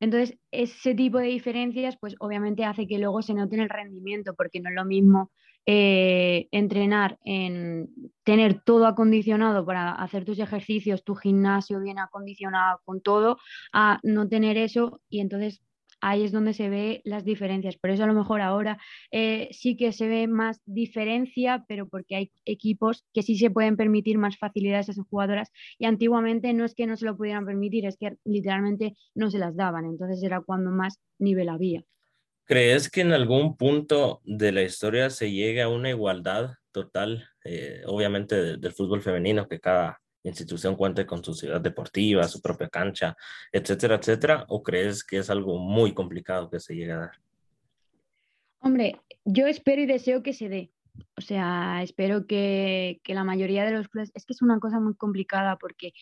[0.00, 4.60] Entonces, ese tipo de diferencias, pues obviamente hace que luego se note el rendimiento, porque
[4.60, 5.30] no es lo mismo
[5.66, 7.90] eh, entrenar en
[8.24, 13.36] tener todo acondicionado para hacer tus ejercicios, tu gimnasio bien acondicionado con todo,
[13.74, 15.62] a no tener eso y entonces
[16.00, 17.76] ahí es donde se ve las diferencias.
[17.76, 18.78] Por eso a lo mejor ahora
[19.10, 23.76] eh, sí que se ve más diferencia, pero porque hay equipos que sí se pueden
[23.76, 27.46] permitir más facilidades a sus jugadoras y antiguamente no es que no se lo pudieran
[27.46, 29.84] permitir, es que literalmente no se las daban.
[29.84, 31.82] Entonces era cuando más nivel había.
[32.44, 37.82] ¿Crees que en algún punto de la historia se llegue a una igualdad total, eh,
[37.86, 43.16] obviamente del fútbol femenino, que cada institución cuente con su ciudad deportiva, su propia cancha,
[43.52, 44.44] etcétera, etcétera?
[44.48, 47.12] ¿O crees que es algo muy complicado que se llegue a dar?
[48.60, 50.70] Hombre, yo espero y deseo que se dé.
[51.16, 54.80] O sea, espero que, que la mayoría de los clubes, es que es una cosa
[54.80, 55.92] muy complicada porque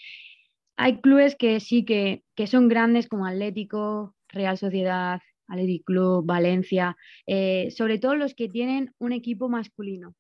[0.76, 6.96] hay clubes que sí que, que son grandes como Atlético, Real Sociedad, Atlético Club, Valencia,
[7.26, 10.14] eh, sobre todo los que tienen un equipo masculino,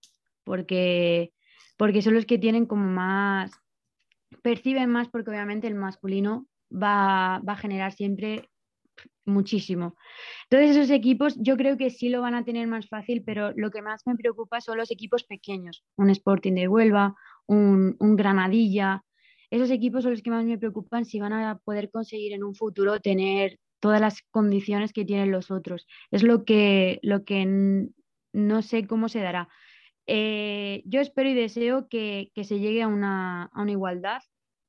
[0.44, 1.32] porque,
[1.76, 3.52] porque son los que tienen como más,
[4.42, 8.48] perciben más porque obviamente el masculino va, a generar siempre
[9.24, 9.96] muchísimo.
[10.50, 13.70] Entonces esos equipos yo creo que sí lo van a tener más fácil, pero lo
[13.70, 17.14] que más me preocupa son los equipos pequeños, un Sporting de Huelva,
[17.46, 19.04] un, un Granadilla.
[19.50, 22.54] Esos equipos son los que más me preocupan si van a poder conseguir en un
[22.54, 25.86] futuro tener todas las condiciones que tienen los otros.
[26.10, 27.88] Es lo que, lo que
[28.32, 29.48] no sé cómo se dará.
[30.10, 34.20] Eh, yo espero y deseo que, se llegue a una, igualdad,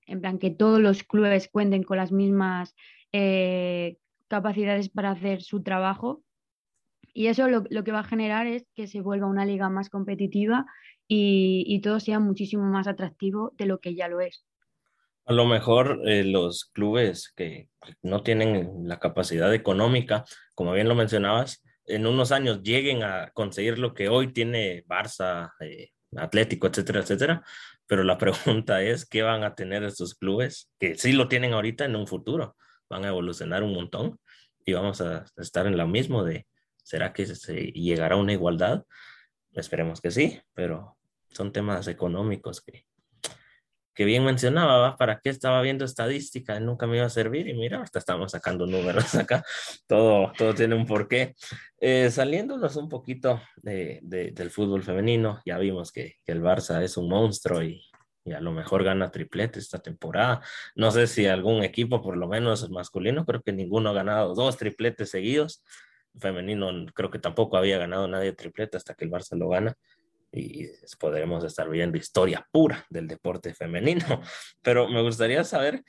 [0.06, 2.76] en plan que todos los clubes cuenten con las mismas
[3.12, 6.22] eh, capacidades para hacer su trabajo.
[7.14, 10.66] Y eso lo, que va a generar es que se vuelva una liga más competitiva
[11.12, 14.46] y todo sea muchísimo más atractivo de lo que ya lo es.
[15.30, 17.70] A lo mejor eh, los clubes que
[18.02, 20.26] no tienen la capacidad económica,
[20.56, 25.52] como bien lo mencionabas, en unos años lleguen a conseguir lo que hoy tiene Barça,
[25.60, 27.44] eh, Atlético, etcétera, etcétera.
[27.88, 31.86] Pero la pregunta es, ¿qué van a tener estos clubes que sí lo tienen ahorita
[31.86, 32.56] en un futuro?
[32.90, 34.20] Van a evolucionar un montón
[34.66, 36.48] y vamos a estar en lo mismo de,
[36.84, 38.86] ¿será que se llegará a una igualdad?
[39.54, 40.98] Esperemos que sí, pero
[41.30, 42.86] son temas económicos que
[44.00, 46.58] que bien mencionaba, ¿para qué estaba viendo estadística?
[46.62, 49.44] Nunca me iba a servir y mira, hasta estamos sacando números acá,
[49.88, 51.36] todo, todo tiene un porqué.
[51.82, 56.96] Eh, saliéndonos un poquito de, del fútbol femenino, ya vimos que, que, el Barça es
[56.96, 57.82] un monstruo y,
[58.24, 60.40] y a lo mejor gana triplete esta temporada.
[60.76, 64.56] No sé si algún equipo, por lo menos masculino, creo que ninguno ha ganado dos
[64.56, 65.62] tripletes seguidos.
[66.18, 69.76] Femenino creo que tampoco había ganado nadie triplete hasta que el Barça lo gana
[70.32, 70.68] y
[71.00, 74.22] podremos estar viendo historia pura del deporte femenino.
[74.62, 75.84] Pero me gustaría saber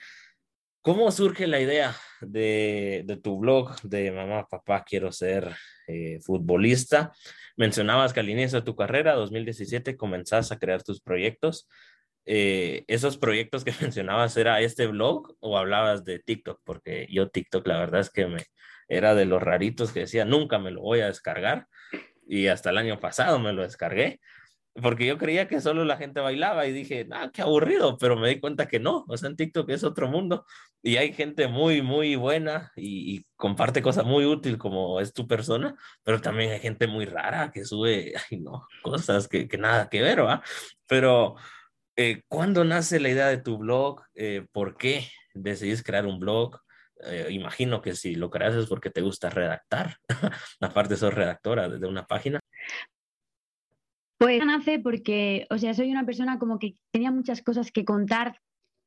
[0.82, 5.54] cómo surge la idea de, de tu blog de mamá, papá, quiero ser
[5.86, 7.12] eh, futbolista.
[7.56, 11.68] Mencionabas que al inicio de tu carrera, 2017, comenzás a crear tus proyectos.
[12.26, 16.60] Eh, esos proyectos que mencionabas, ¿era este blog o hablabas de TikTok?
[16.64, 18.44] Porque yo TikTok, la verdad es que me
[18.88, 21.68] era de los raritos que decía, nunca me lo voy a descargar
[22.30, 24.20] y hasta el año pasado me lo descargué,
[24.74, 28.28] porque yo creía que solo la gente bailaba y dije, ah, qué aburrido, pero me
[28.28, 30.46] di cuenta que no, o sea, en TikTok es otro mundo
[30.80, 35.74] y hay gente muy, muy buena y, comparte cosas muy útiles como es tu persona,
[36.04, 40.02] pero también hay gente muy rara que sube, ay no, cosas que, que nada que
[40.02, 40.42] ver, ¿va?
[40.86, 41.36] Pero,
[41.96, 44.02] eh, ¿cuándo nace la idea de tu blog?
[44.14, 46.60] Eh, ¿Por qué decidís crear un blog?
[47.04, 49.96] Eh, imagino que si lo creas es porque te gusta redactar.
[50.60, 52.40] Aparte, sos redactora de una página.
[54.18, 58.38] Pues nace porque, o sea, soy una persona como que tenía muchas cosas que contar,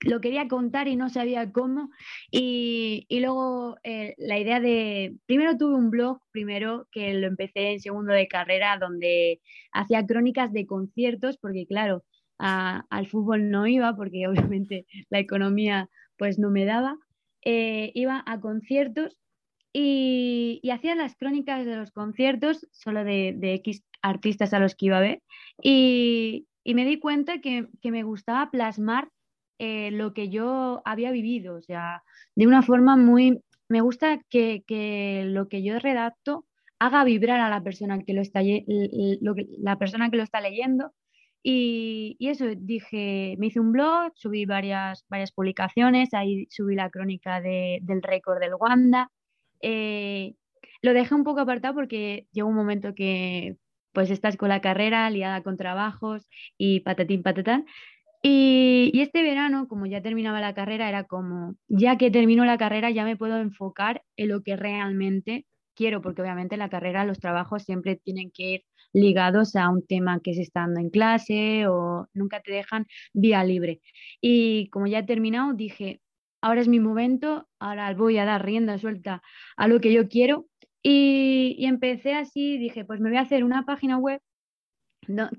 [0.02, 1.90] lo quería contar y no sabía cómo.
[2.30, 7.72] Y, y luego eh, la idea de, primero tuve un blog, primero que lo empecé
[7.72, 9.42] en segundo de carrera, donde
[9.72, 12.04] hacía crónicas de conciertos, porque claro,
[12.38, 16.98] al fútbol no iba, porque obviamente la economía pues no me daba.
[17.46, 19.18] Eh, iba a conciertos
[19.74, 24.98] y, hacía las crónicas de los conciertos, solo de, X artistas a los que iba
[24.98, 25.22] a ver,
[25.62, 29.10] y, me di cuenta que, me gustaba plasmar
[29.60, 32.04] eh, lo que yo había vivido, o sea,
[32.36, 33.42] de una forma muy...
[33.70, 34.64] Me gusta que,
[35.26, 36.46] lo que yo redacto
[36.80, 40.92] haga vibrar a la persona que lo está, la persona que lo está leyendo
[41.44, 47.42] y, eso, dije, me hice un blog, subí varias, varias publicaciones, ahí subí la crónica
[47.42, 49.12] del récord del Wanda.
[49.62, 50.36] Eh,
[50.82, 53.58] lo dejé un poco apartado porque llegó un momento que
[53.94, 56.28] pues estás con la carrera, liada con trabajos
[56.58, 57.66] y patatín patatán.
[58.22, 62.58] Y, y, este verano, como ya terminaba la carrera, era como, ya que termino la
[62.58, 67.20] carrera, ya me puedo enfocar en lo que realmente quiero, porque obviamente la carrera, los
[67.20, 68.62] trabajos siempre tienen que ir
[68.94, 73.44] ligados a un tema que se está dando en clase o nunca te dejan vía
[73.44, 73.82] libre.
[74.22, 76.02] Y como ya he terminado, dije,
[76.42, 79.22] ahora es mi momento, ahora voy a dar rienda suelta
[79.58, 80.48] a lo que yo quiero.
[80.84, 84.22] Y, empecé así, dije, pues me voy a hacer una página web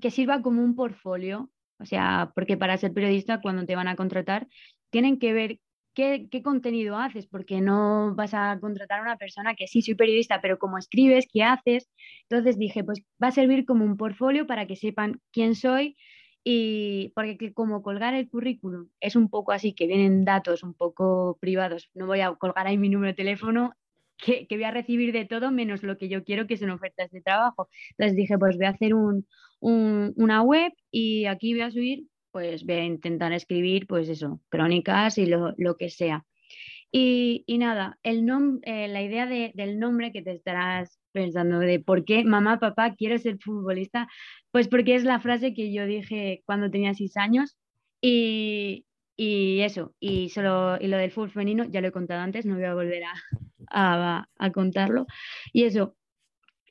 [0.01, 1.49] que sirva como un portfolio.
[1.79, 4.47] O sea, porque para ser periodista, cuando te van a contratar,
[4.89, 5.59] tienen que ver
[5.95, 10.41] qué, contenido haces, porque no vas a contratar a una persona que sí, soy periodista,
[10.41, 11.89] pero cómo escribes, qué haces.
[12.29, 15.97] Entonces dije, pues va a servir como un portfolio para que sepan quién soy
[16.43, 21.37] y porque como colgar el currículum es un poco así, que vienen datos un poco
[21.41, 23.73] privados, no voy a colgar ahí mi número de teléfono.
[24.17, 27.21] Que, voy a recibir de todo menos lo que yo quiero que son ofertas de
[27.21, 27.67] trabajo.
[27.91, 28.93] Entonces dije, pues voy a hacer
[29.59, 35.17] una web y aquí voy a subir pues voy a intentar escribir, pues eso, crónicas
[35.17, 36.25] y lo, que sea.
[36.91, 38.27] Y, nada, el
[38.63, 43.17] eh, la idea del nombre que te estarás pensando de por qué mamá, papá, quiero
[43.19, 44.09] ser futbolista,
[44.51, 47.55] pues porque es la frase que yo dije cuando tenía seis años
[48.01, 48.83] y,
[49.15, 52.65] eso, y, solo, y lo del fútbol femenino ya lo he contado antes, no voy
[52.65, 53.13] a volver a,
[53.71, 55.05] a, a contarlo.
[55.53, 55.95] Y eso.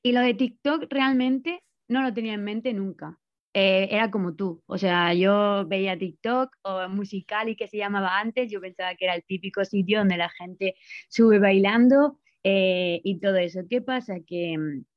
[0.03, 3.19] Y lo de TikTok realmente no lo tenía en mente nunca.
[3.57, 4.63] Eh, era como tú.
[4.67, 9.05] O sea, yo veía TikTok o musical y que se llamaba antes, yo pensaba que
[9.05, 10.75] era el típico sitio donde la gente
[11.09, 13.61] sube bailando eh, y todo eso.
[13.71, 14.17] ¿Qué pasa?
[14.27, 14.57] Que,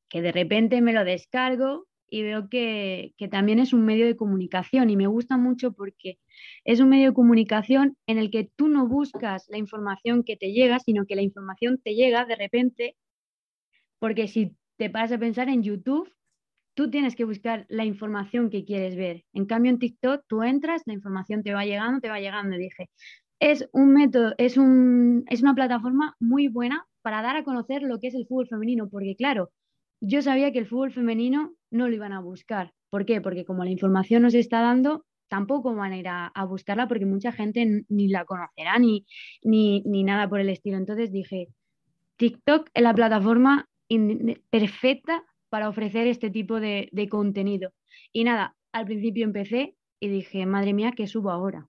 [0.09, 4.17] que, de repente me lo descargo y veo que, que también es un medio de
[4.17, 6.17] comunicación y me gusta mucho porque
[6.65, 10.51] es un medio de comunicación en el que tú no buscas la información que te
[10.51, 12.95] llega, sino que la información te llega de repente,
[13.99, 16.11] porque si te paras a pensar en YouTube,
[16.77, 19.23] tú tienes que buscar la información que quieres ver.
[19.33, 22.55] En cambio, en TikTok tú entras, la información te va llegando, te va llegando.
[22.55, 22.91] Dije,
[23.39, 27.99] es un método, es, un, es una plataforma muy buena para dar a conocer lo
[27.99, 29.49] que es el fútbol femenino, porque claro,
[30.01, 32.73] yo sabía que el fútbol femenino no lo iban a buscar.
[32.91, 33.21] ¿Por qué?
[33.21, 37.31] Porque como la información nos está dando, tampoco van a ir a, buscarla porque mucha
[37.31, 39.07] gente ni la conocerá ni,
[39.41, 40.77] ni, ni, nada por el estilo.
[40.77, 41.47] Entonces dije,
[42.17, 43.67] TikTok es la plataforma
[44.51, 47.73] perfecta para ofrecer este tipo de, contenido.
[48.13, 51.67] Y nada, al principio empecé y dije, madre mía, ¿qué subo ahora?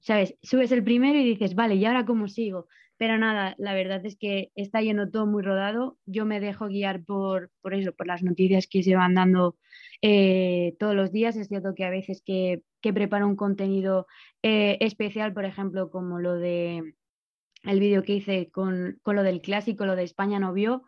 [0.00, 0.34] ¿Sabes?
[0.42, 2.66] Subes el primero y dices, vale, ¿y ahora cómo sigo?
[2.96, 5.98] Pero nada, la verdad es que está yendo todo muy rodado.
[6.06, 9.56] Yo me dejo guiar por, por eso, por las noticias que se van dando
[10.02, 11.36] eh, todos los días.
[11.36, 14.06] Es cierto que a veces que, que preparo un contenido
[14.42, 16.94] eh, especial, por ejemplo, como lo de
[17.64, 20.82] el vídeo que hice con, con, lo del clásico, lo de España no vio,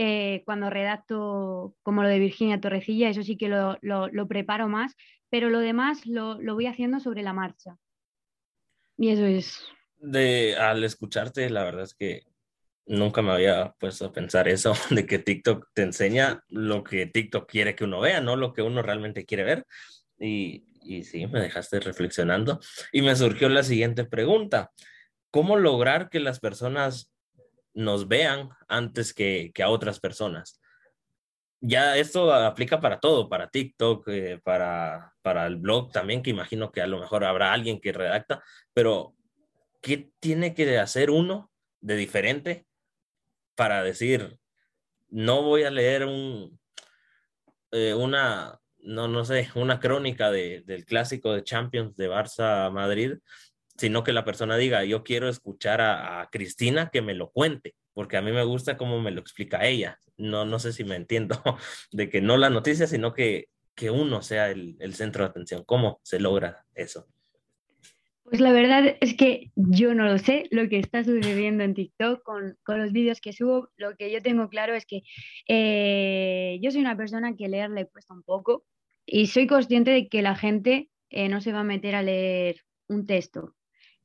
[0.00, 4.94] eh, cuando redacto como lo de Virginia Torrecilla, eso sí que lo, lo, preparo más,
[5.28, 7.76] pero lo demás lo, lo, voy haciendo sobre la marcha.
[8.96, 9.60] Y eso es.
[9.98, 12.22] De, al escucharte, la verdad es que
[12.86, 17.50] nunca me había puesto a pensar eso, de que TikTok te enseña lo que TikTok
[17.50, 19.66] quiere que uno vea, no lo que uno realmente quiere ver.
[20.20, 22.60] Y, y sí, me dejaste reflexionando.
[22.92, 24.70] Y me surgió la siguiente pregunta.
[25.32, 27.12] ¿Cómo lograr que las personas
[27.78, 30.60] nos vean antes que, a otras personas.
[31.60, 36.72] Ya esto aplica para todo, para TikTok, eh, para, para el blog también, que imagino
[36.72, 38.42] que a lo mejor habrá alguien que redacta,
[38.74, 39.14] pero
[39.80, 42.66] ¿qué tiene que hacer uno de diferente
[43.54, 44.38] para decir,
[45.08, 46.58] no voy a leer un,
[47.70, 53.18] eh, una, no, no sé, una crónica del clásico de Champions de Barça Madrid,
[53.78, 58.16] sino que la persona diga, yo quiero escuchar a, Cristina que me lo cuente, porque
[58.16, 59.98] a mí me gusta cómo me lo explica ella.
[60.16, 61.40] No, no sé si me entiendo
[61.92, 65.64] de que no la noticia, sino que, que uno sea el, el centro de atención.
[65.64, 67.06] ¿Cómo se logra eso?
[68.24, 72.22] Pues la verdad es que yo no lo sé lo que está sucediendo en TikTok
[72.22, 73.70] con, con los vídeos que subo.
[73.76, 75.02] Lo que yo tengo claro es que
[75.46, 78.66] eh, yo soy una persona que leer le cuesta un poco
[79.06, 82.60] y soy consciente de que la gente eh, no se va a meter a leer
[82.88, 83.54] un texto.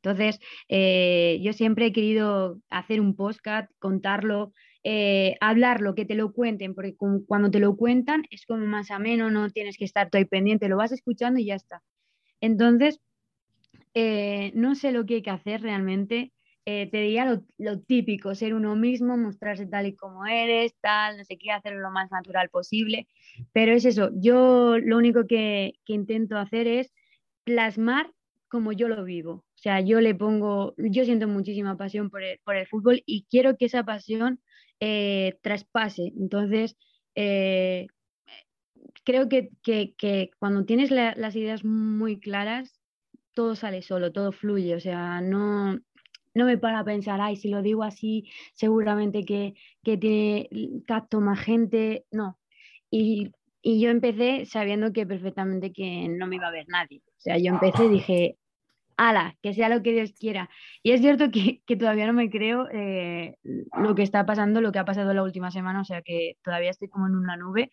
[0.04, 4.51] Entonces, eh, yo siempre he querido hacer un podcast, contarlo,
[4.84, 6.93] eh, hablarlo, que te lo cuenten, porque
[7.26, 10.68] cuando te lo cuentan es como más ameno, no tienes que estar todo ahí pendiente,
[10.68, 11.82] lo vas escuchando y ya está.
[12.41, 12.99] Entonces,
[13.93, 16.34] eh, no sé lo que hay que hacer realmente.
[16.66, 21.26] te diría lo, lo, típico, ser uno mismo, mostrarse tal y como eres, tal, no
[21.26, 23.08] sé qué, hacerlo lo más natural posible.
[23.54, 26.93] Pero es eso, yo lo único que, que intento hacer es
[27.45, 28.12] plasmar
[28.49, 29.43] como yo lo vivo.
[29.64, 33.86] Sea, yo le pongo, yo siento muchísima pasión por el, fútbol y quiero que esa
[33.86, 34.41] pasión
[34.82, 36.11] eh, traspase.
[36.20, 36.76] Entonces,
[37.16, 37.88] eh,
[39.05, 42.78] creo que, cuando tienes las ideas muy claras,
[43.34, 44.76] todo sale solo, todo fluye.
[44.76, 45.80] O sea, no,
[46.34, 50.49] no me para a pensar, ay, si lo digo así, seguramente que, que tiene
[50.86, 52.05] capto más gente.
[52.11, 52.38] No.
[52.91, 57.01] Y, y, yo empecé sabiendo que perfectamente que no me iba a ver nadie.
[57.07, 58.38] O sea, yo empecé y dije,
[58.98, 60.50] ala, que sea lo que Dios quiera.
[60.82, 64.80] Y es cierto que, todavía no me creo eh, lo que está pasando, lo que
[64.80, 67.72] ha pasado la última semana, o sea que todavía estoy como en una nube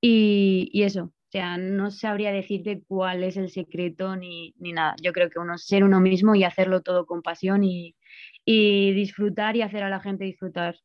[0.00, 4.94] y, eso, o sea, no sabría decirte cuál es el secreto ni, nada.
[5.02, 7.96] Yo creo que uno ser uno mismo y hacerlo todo con pasión y,
[8.44, 10.76] y disfrutar y hacer a la gente disfrutar.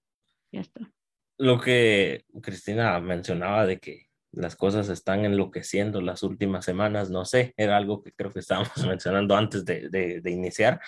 [0.52, 0.92] Ya está.
[1.38, 7.54] Lo que Cristina mencionaba de que las cosas están enloqueciendo las últimas semanas, no sé,
[7.58, 10.82] era algo que creo que estábamos mencionando antes de, de, iniciar.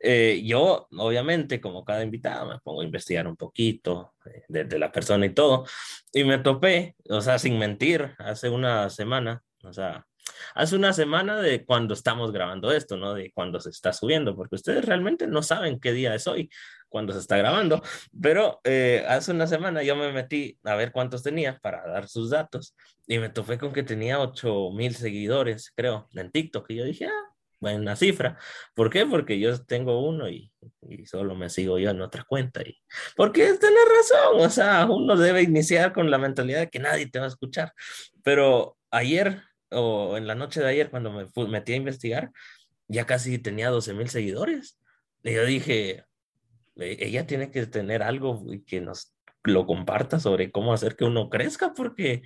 [0.00, 4.92] Eh, yo, obviamente, como cada invitado, me pongo a investigar un poquito eh, de, la
[4.92, 5.66] persona y todo,
[6.12, 10.06] y me topé, o sea, sin mentir, hace una semana, o sea,
[10.54, 13.14] hace una semana de cuando estamos grabando esto, ¿no?
[13.14, 16.48] De cuando se está subiendo, porque ustedes realmente no saben qué día es hoy
[16.88, 17.82] cuando se está grabando,
[18.20, 22.30] pero eh, hace una semana yo me metí a ver cuántos tenía para dar sus
[22.30, 22.74] datos
[23.06, 26.70] y me topé con que tenía 8 mil seguidores, creo, en TikTok.
[26.70, 28.38] Y yo dije, ah, buena cifra.
[28.74, 29.06] ¿Por qué?
[29.06, 32.62] Porque yo tengo uno y, y solo me sigo yo en otra cuenta.
[32.62, 32.78] Y,
[33.16, 37.18] porque tener razón, o sea, uno debe iniciar con la mentalidad de que nadie te
[37.18, 37.72] va a escuchar.
[38.22, 42.30] Pero ayer o en la noche de ayer, cuando me metí a investigar,
[42.88, 44.78] ya casi tenía 12 mil seguidores.
[45.22, 46.04] Y yo dije,
[46.78, 49.14] ella tiene que tener algo y que nos
[49.44, 52.22] lo comparta sobre cómo hacer que uno crezca, porque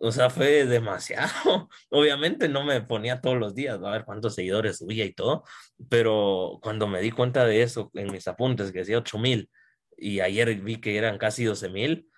[0.00, 1.68] o sea, fue demasiado.
[1.90, 5.44] Obviamente no me ponía todos los días a ver cuántos seguidores subía y todo,
[5.88, 9.50] pero cuando me di cuenta de eso en mis apuntes, que decía 8 mil,
[9.96, 12.08] y ayer vi que eran casi 12 mil,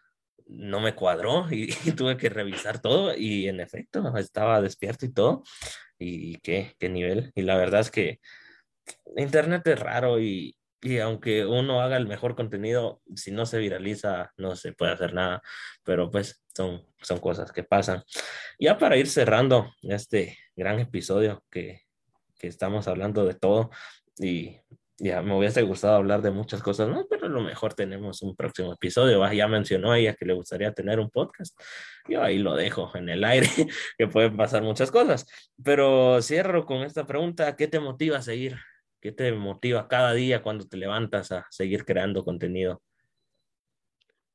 [0.47, 5.43] no me cuadró y, tuve que revisar todo y en efecto estaba despierto y todo.
[5.99, 7.33] Y qué, qué nivel.
[7.35, 8.21] Y la verdad es que
[9.17, 10.57] Internet es raro y,
[10.87, 15.15] y aunque uno haga el mejor contenido, si no se viraliza, no se puede hacer
[15.15, 15.43] nada.
[15.83, 18.05] Pero pues son, son cosas que pasan.
[18.61, 21.83] Ya para ir cerrando este gran episodio que,
[22.39, 23.71] que estamos hablando de todo
[24.17, 24.61] y
[24.99, 27.05] ya me hubiese gustado hablar de muchas cosas, ¿no?
[27.11, 29.29] Pero lo mejor tenemos un próximo episodio.
[29.33, 31.61] Ya mencionó ella que le gustaría tener un podcast.
[32.09, 33.49] Yo ahí lo dejo en el aire,
[33.99, 35.27] que pueden pasar muchas cosas.
[35.65, 38.57] Pero cierro con esta pregunta, ¿qué te motiva a seguir
[39.07, 42.83] ¿Qué te motiva cada día cuando te levantas a seguir creando contenido?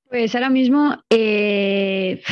[0.06, 2.24] Pues ahora mismo eh,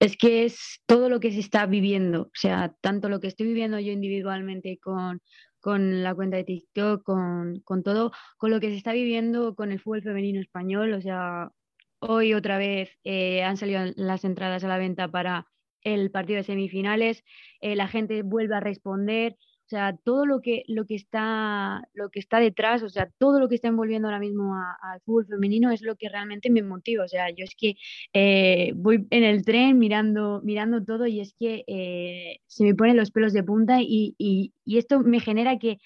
[0.00, 3.46] es que es todo lo que se está viviendo, o sea, tanto lo que estoy
[3.46, 5.22] viviendo yo individualmente con,
[5.60, 9.70] con la cuenta de TikTok, con, con, todo, con lo que se está viviendo con
[9.70, 11.52] el fútbol femenino español, o sea,
[12.00, 15.46] hoy otra vez eh, han salido las entradas a la venta para
[15.82, 17.22] el partido de semifinales,
[17.60, 22.08] eh, la gente vuelve a responder, o sea, todo lo que, lo que, está, lo
[22.10, 25.72] que está detrás, o sea, todo lo que está envolviendo ahora mismo al fútbol femenino
[25.72, 27.02] es lo que realmente me motiva.
[27.02, 27.74] O sea, yo es que
[28.12, 32.96] eh, voy en el tren mirando, mirando todo y es que eh, se me ponen
[32.96, 35.78] los pelos de punta y, y, esto me genera que,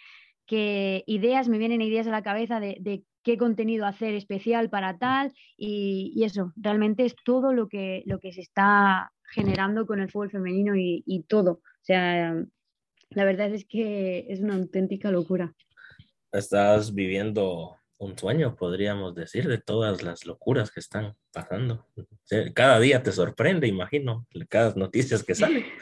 [0.45, 4.99] que, ideas, me vienen ideas a la cabeza de, de qué contenido hacer especial para
[4.99, 10.01] tal y, y, eso, realmente es todo lo que, lo que se está generando con
[10.01, 11.53] el fútbol femenino y, y todo.
[11.53, 12.35] O sea,
[13.11, 15.55] la verdad es que es una auténtica locura.
[16.33, 21.87] Estás viviendo un sueño, podríamos decir, de todas las locuras que están pasando.
[22.55, 25.65] Cada día te sorprende, imagino, cada noticias que salen.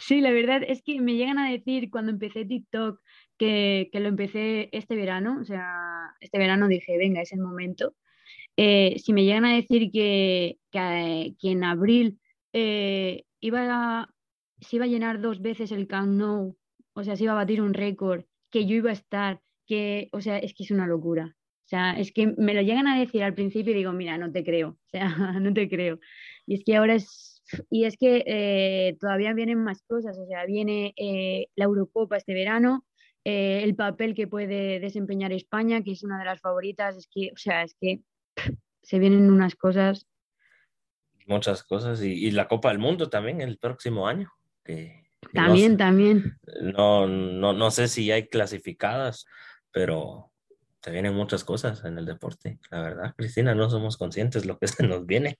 [0.00, 3.02] Sí, la verdad es que me llegan a decir cuando empecé TikTok
[3.36, 7.94] que, que lo empecé este verano, o sea, este verano dije, venga, es el momento.
[8.56, 12.18] Eh, si me llegan a decir que, que, en abril
[12.52, 14.08] eh, iba a
[14.60, 16.56] se iba a llenar dos veces el Camp Nou,
[16.94, 20.20] o sea, se iba a batir un récord, que yo iba a estar, que, o
[20.20, 21.36] sea, es que es una locura.
[21.36, 24.32] O sea, es que me lo llegan a decir al principio y digo, mira, no
[24.32, 25.08] te creo, o sea,
[25.40, 26.00] no te creo.
[26.46, 30.46] Y es que ahora es, y es que eh, todavía vienen más cosas, o sea,
[30.46, 32.86] viene eh, la Eurocopa este verano,
[33.24, 37.30] eh, el papel que puede desempeñar España, que es una de las favoritas, es que,
[37.34, 38.00] o sea, es que
[38.82, 40.06] se vienen unas cosas.
[41.26, 44.32] Muchas cosas, y, y la Copa del Mundo también el próximo año
[45.32, 46.38] también, también.
[46.62, 49.26] No, no, no sé si hay clasificadas,
[49.72, 50.30] pero
[50.82, 54.68] se vienen muchas cosas en el deporte, la verdad, Cristina, no somos conscientes lo que
[54.68, 55.38] se nos viene.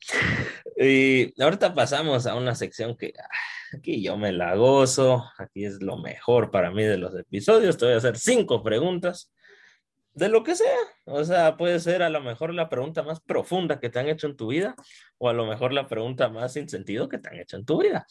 [0.77, 5.83] Y ahorita pasamos a una sección que ah, aquí yo me la gozo, aquí es
[5.83, 9.33] lo mejor para mí de los episodios, te voy a hacer cinco preguntas
[10.19, 10.77] de lo que sea.
[11.05, 14.27] O sea, puede ser a lo mejor la pregunta más profunda que te han hecho
[14.27, 14.75] en tu vida
[15.17, 17.81] o a lo mejor la pregunta más sin sentido que te han hecho en tu
[17.81, 18.07] vida.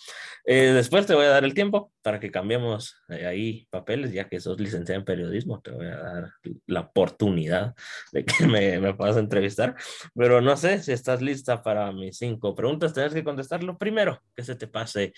[0.45, 4.27] Eh, después te voy a dar el tiempo para que cambiemos eh, ahí papeles, ya
[4.27, 6.31] que sos licenciado en periodismo, te voy a dar
[6.65, 7.75] la oportunidad
[8.11, 9.75] de que me, me puedas entrevistar.
[10.15, 12.93] Pero no sé si estás lista para mis cinco preguntas.
[12.93, 15.13] Tienes que contestar lo primero que se te pase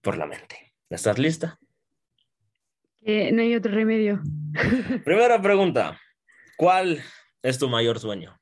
[0.00, 0.74] por la mente.
[0.90, 1.58] ¿Estás lista?
[3.04, 4.20] no hay otro remedio.
[5.04, 5.98] Primera pregunta.
[6.56, 7.02] ¿Cuál
[7.42, 8.38] es tu mayor sueño?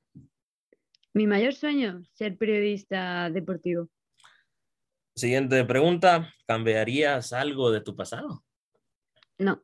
[1.13, 3.89] Mi mayor sueño, ser periodista deportivo.
[5.17, 8.45] Siguiente pregunta, ¿cambiarías algo de tu pasado?
[9.39, 9.63] No.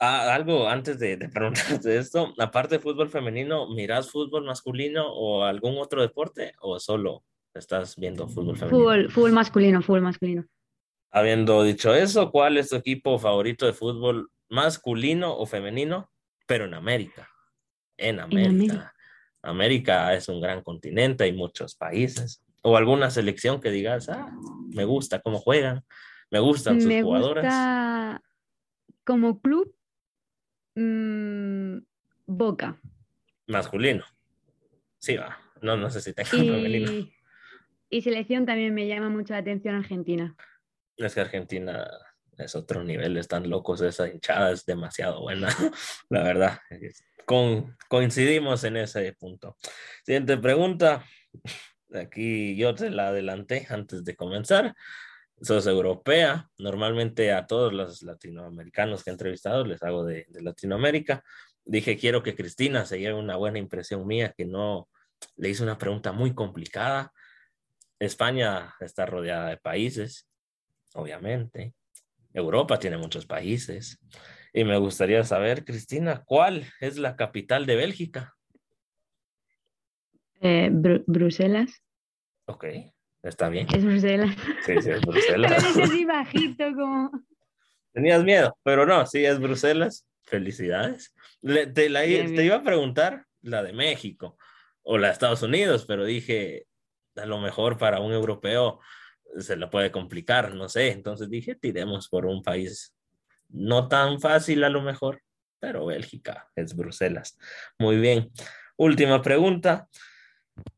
[0.00, 5.44] Ah, algo antes de, de, preguntarte esto, aparte de fútbol femenino, ¿miras fútbol masculino o
[5.44, 8.78] algún otro deporte o solo estás viendo fútbol femenino?
[8.78, 10.44] Fútbol, fútbol masculino, fútbol masculino.
[11.12, 16.10] Habiendo dicho eso, ¿cuál es tu equipo favorito de fútbol masculino o femenino?
[16.46, 17.28] pero en América.
[17.96, 18.94] En América.
[19.42, 20.14] América.
[20.14, 22.42] es un gran continente, hay muchos países.
[22.62, 24.30] O alguna selección que digas, ah,
[24.74, 25.84] me gusta cómo juegan,
[26.30, 28.20] me gustan sus me jugadoras.
[29.04, 29.74] como club,
[30.74, 31.78] mm,
[32.26, 32.80] Boca.
[33.46, 34.04] Masculino.
[34.98, 35.38] Sí, va.
[35.60, 36.48] No, no sé si tengo y...
[36.48, 37.10] femenino.
[37.90, 40.34] Y selección también me llama mucho la atención Argentina.
[40.96, 41.86] Es que Argentina
[42.38, 45.48] es otro nivel, están locos, esa hinchada es demasiado buena,
[46.10, 46.58] la verdad.
[47.88, 49.56] Coincidimos en ese punto.
[50.04, 51.04] Siguiente pregunta,
[51.92, 54.74] aquí yo te la adelanté antes de comenzar.
[55.40, 61.24] Sos europea, normalmente a todos los latinoamericanos que he entrevistado les hago de, de Latinoamérica.
[61.64, 64.88] Dije, quiero que Cristina se lleve una buena impresión mía, que no
[65.36, 67.12] le hice una pregunta muy complicada.
[67.98, 70.28] España está rodeada de países,
[70.94, 71.74] obviamente.
[72.34, 73.98] Europa tiene muchos países.
[74.52, 78.34] Y me gustaría saber, Cristina, ¿cuál es la capital de Bélgica?
[80.40, 80.70] Eh,
[81.06, 81.82] Bruselas.
[82.46, 82.66] Ok,
[83.22, 83.66] está bien.
[83.74, 84.36] Es Bruselas.
[84.66, 85.64] Sí, sí, es Bruselas.
[85.74, 87.10] Pero así bajito como...
[87.92, 90.06] Tenías miedo, pero no, sí, es Bruselas.
[90.24, 91.14] Felicidades.
[91.42, 94.36] te, la, te iba a preguntar la de México
[94.82, 96.66] o la de Estados Unidos, pero dije,
[97.16, 98.80] a lo mejor para un europeo
[99.38, 100.90] se le puede complicar, no sé.
[100.90, 102.94] Entonces dije, tiremos por un país
[103.48, 105.22] no tan fácil a lo mejor,
[105.58, 107.38] pero Bélgica es Bruselas.
[107.78, 108.30] Muy bien.
[108.76, 109.88] Última pregunta.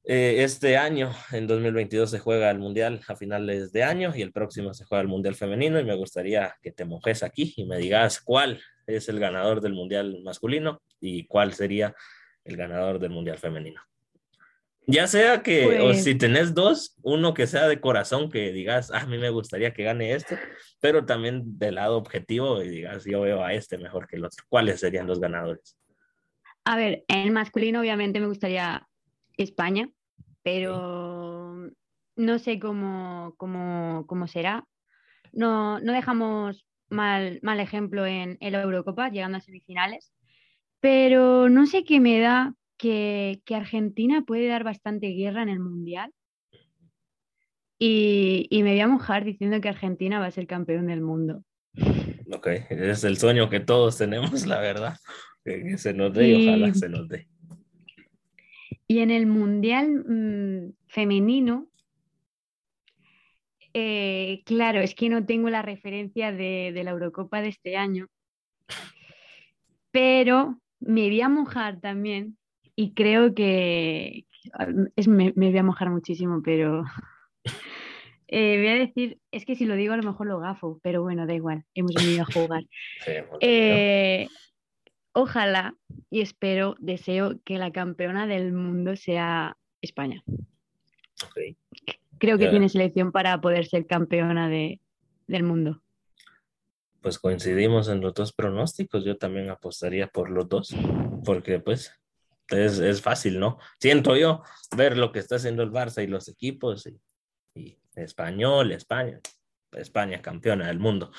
[0.05, 4.32] Eh, este año, en 2022, se juega el Mundial a finales de año y el
[4.32, 7.76] próximo se juega el Mundial Femenino y me gustaría que te mojes aquí y me
[7.76, 11.94] digas cuál es el ganador del Mundial masculino y cuál sería
[12.44, 13.82] el ganador del Mundial femenino.
[14.89, 18.93] Ya sea que, o pues si tenés dos, uno que sea de corazón, que digas,
[18.93, 20.39] ah, a mí me gustaría que gane este,
[20.80, 24.45] pero también del lado objetivo y digas, yo veo a este mejor que el otro.
[24.49, 25.76] ¿Cuáles serían los ganadores?
[26.64, 28.87] A ver, en masculino obviamente me gustaría
[29.37, 29.91] España,
[30.45, 31.68] pero
[32.14, 34.64] no sé cómo, cómo, cómo será.
[35.32, 40.12] No, no dejamos mal, mal ejemplo en, en la Eurocopa, llegando a semifinales,
[40.78, 46.12] pero no sé qué me da que, Argentina puede dar bastante guerra en el Mundial.
[47.78, 51.44] Y, me voy a mojar diciendo que Argentina va a ser campeón del mundo.
[52.32, 54.96] Ok, es el sueño que todos tenemos, la verdad.
[55.44, 57.28] Que, se nos dé y, ojalá se nos dé.
[58.88, 61.68] Y en el Mundial mm, femenino,
[63.74, 68.08] eh, claro, es que no tengo la referencia de, de, la Eurocopa de este año,
[69.90, 72.38] pero me voy a mojar también
[72.76, 74.26] y creo que
[74.94, 76.84] es, me, voy a mojar muchísimo, pero
[78.28, 81.02] eh, voy a decir, es que si lo digo a lo mejor lo gafo, pero
[81.02, 82.64] bueno, da igual, hemos venido a jugar.
[83.40, 84.28] Eh,
[85.12, 85.74] ojalá
[86.10, 90.22] y espero, deseo que la campeona del mundo sea España.
[92.18, 94.80] Creo que tiene selección para poder ser campeona de,
[95.26, 95.82] del mundo.
[97.00, 100.74] Pues coincidimos en los dos pronósticos, yo también apostaría por los dos,
[101.24, 101.92] porque pues
[102.49, 103.59] es, es, fácil, ¿no?
[103.80, 104.42] Siento yo
[104.76, 107.01] ver lo que está haciendo el Barça y los equipos y,
[107.55, 109.20] y español, España,
[109.72, 111.12] España campeona del mundo.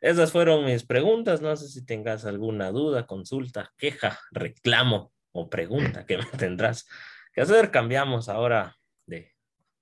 [0.00, 1.42] Esas fueron mis preguntas.
[1.42, 6.88] No sé si tengas alguna duda, consulta, queja, reclamo o pregunta que me tendrás
[7.32, 7.70] que hacer.
[7.70, 8.76] Cambiamos ahora
[9.06, 9.32] de,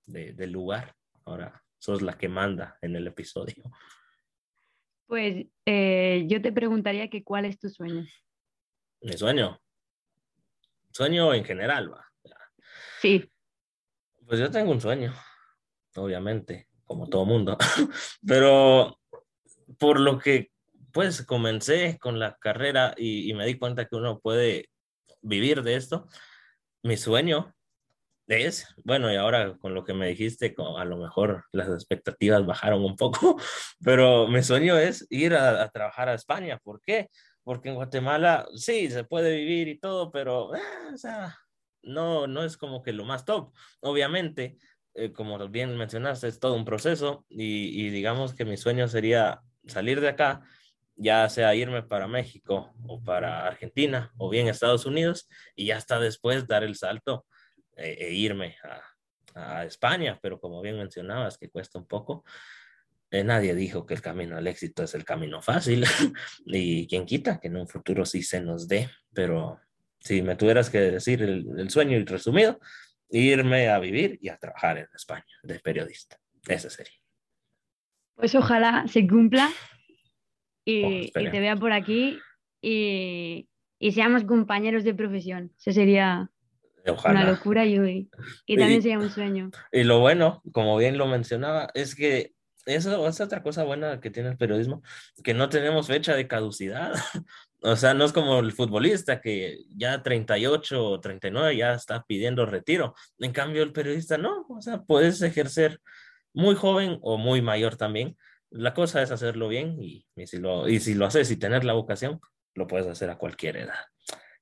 [0.07, 0.95] de, de lugar.
[1.25, 3.63] Ahora sos la que manda en el episodio.
[5.07, 8.05] Pues eh, yo te preguntaría que cuál es tu sueño.
[9.01, 9.59] Mi sueño.
[10.93, 12.05] Sueño en general, va.
[13.01, 13.31] Sí.
[14.27, 15.15] Pues yo tengo un sueño,
[15.97, 17.57] obviamente, como todo mundo,
[18.27, 18.99] pero
[19.79, 20.51] por lo que
[20.93, 24.69] pues comencé con la carrera y, me di cuenta que uno puede
[25.23, 26.09] vivir de esto,
[26.83, 27.55] mi sueño
[28.27, 32.85] es, bueno, y ahora con lo que me dijiste, a lo mejor las expectativas bajaron
[32.85, 33.41] un poco,
[33.85, 36.59] pero mi sueño es ir a, a trabajar a España.
[36.59, 37.09] ¿Por qué?
[37.49, 40.61] Porque en Guatemala sí, se puede vivir y todo, pero eh,
[40.93, 41.35] o sea,
[41.81, 43.55] no, no es como que lo más top.
[43.81, 44.59] Obviamente,
[44.93, 49.41] eh, como bien mencionaste, es todo un proceso y, y, digamos que mi sueño sería
[49.67, 50.43] salir de acá,
[50.95, 55.27] ya sea irme para México o para Argentina o bien Estados Unidos
[55.57, 57.25] y ya hasta después dar el salto
[57.79, 58.57] eh, e irme
[59.35, 62.27] a, a España, pero como bien mencionabas, que cuesta un poco.
[63.11, 65.85] Eh, nadie dijo que el camino al éxito es el camino fácil
[66.47, 69.59] y quien quita que en un futuro sí se nos dé, pero
[69.99, 72.61] si me tuvieras que decir el, sueño y resumido,
[73.09, 76.19] irme a vivir y a trabajar en España de periodista.
[76.47, 76.93] Ese sería.
[78.15, 79.49] Pues ojalá se cumpla
[80.65, 82.19] y, te vea por aquí
[82.61, 83.49] y,
[83.91, 85.53] seamos compañeros de profesión.
[85.59, 86.31] Eso sería
[87.07, 88.09] una locura y,
[88.47, 89.51] y también sería un sueño.
[89.73, 92.35] Y lo bueno, como bien lo mencionaba, es que
[92.75, 94.83] eso es otra cosa buena que tiene el periodismo,
[95.25, 96.93] que no tenemos fecha de caducidad.
[97.63, 102.47] o sea, no es como el futbolista que ya 38 o 39 ya está pidiendo
[102.47, 102.95] retiro.
[103.19, 105.81] En cambio, el periodista no, o sea, puedes ejercer
[106.35, 108.17] muy joven o muy mayor también,
[108.51, 111.75] La cosa es hacerlo bien y, si, lo, y si lo haces y tener la
[111.75, 112.21] vocación,
[112.55, 113.81] lo puedes hacer a cualquier edad.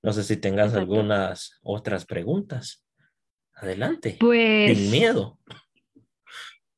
[0.03, 2.85] No sé si tengas algunas otras preguntas.
[3.55, 4.17] Adelante.
[4.21, 4.79] Pues.
[4.79, 5.39] Sin miedo.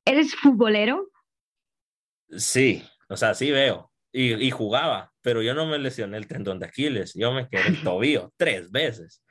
[0.06, 1.10] ¿Eres futbolero?
[2.30, 3.90] Sí, o sea, sí veo.
[4.12, 7.14] Y, y, jugaba, pero yo no me lesioné el tendón de Aquiles.
[7.14, 9.22] Yo me quedé el tobillo tres veces.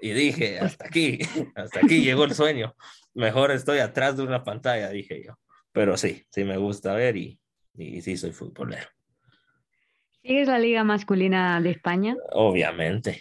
[0.00, 1.18] Y dije, hasta aquí,
[1.54, 2.74] hasta aquí llegó el sueño.
[3.14, 5.38] Mejor estoy atrás de una pantalla, dije yo.
[5.70, 7.38] Pero sí, sí me gusta ver y,
[7.74, 8.88] y sí soy futbolero.
[10.22, 12.16] ¿Sigues la liga masculina de España?
[12.32, 13.20] Obviamente.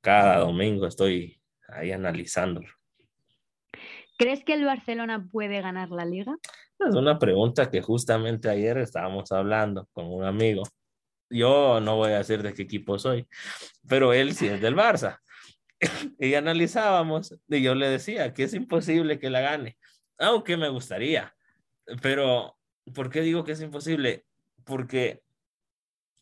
[0.00, 2.68] Cada domingo estoy ahí analizándolo.
[4.18, 6.36] ¿Crees que el Barcelona puede ganar la liga?
[6.88, 10.62] Es una pregunta que justamente ayer estábamos hablando con un amigo.
[11.28, 13.26] Yo no voy a decir de qué equipo soy,
[13.86, 15.18] pero él sí es del Barça.
[16.18, 19.78] y analizábamos y yo le decía que es imposible que la gane,
[20.18, 21.34] aunque me gustaría.
[22.02, 22.56] Pero,
[22.94, 24.24] ¿por qué digo que es imposible?
[24.64, 25.22] Porque,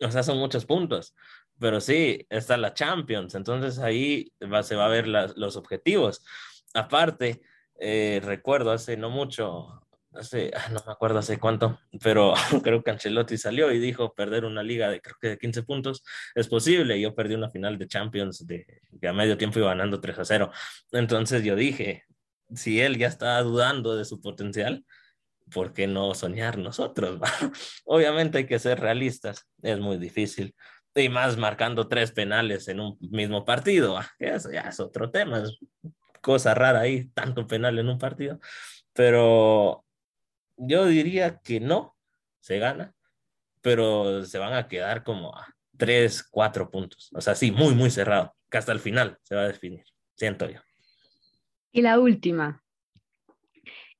[0.01, 1.15] o sea, son muchos puntos.
[1.59, 6.25] Pero sí, está la Champions, entonces ahí va, se va a ver los objetivos.
[6.73, 7.41] Aparte,
[7.81, 9.88] eh, recuerdo hace no mucho,
[10.19, 14.45] hace, ah, no me acuerdo hace cuánto, pero creo que Ancelotti salió y dijo perder
[14.45, 16.03] una liga de creo que de 15 puntos
[16.35, 17.01] es posible.
[17.01, 18.67] Yo perdí una final de Champions de
[19.01, 20.51] que a medio tiempo iba ganando 3 a 0.
[20.93, 22.05] Entonces yo dije,
[22.55, 24.85] si él ya está dudando de su potencial,
[25.53, 27.21] ¿por qué no soñar nosotros?
[27.85, 30.55] Obviamente hay que ser realistas, es muy difícil.
[30.95, 35.57] Y más marcando tres penales en un mismo partido, eso ya es otro tema, es
[36.21, 38.41] cosa rara ahí, tanto penal en un partido,
[38.93, 39.85] pero
[40.59, 41.97] yo diría que no,
[42.41, 42.95] se gana,
[43.63, 47.91] pero se van a quedar como a tres, cuatro puntos, o sea, sí, muy, muy
[47.91, 49.85] cerrado, que hasta el final se va a definir,
[50.17, 50.61] siento yo.
[51.71, 52.63] Y la última,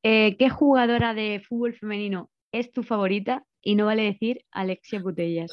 [0.03, 3.45] eh, ¿qué jugadora de fútbol femenino es tu favorita?
[3.63, 5.51] Y no vale decir Alexia Butellas.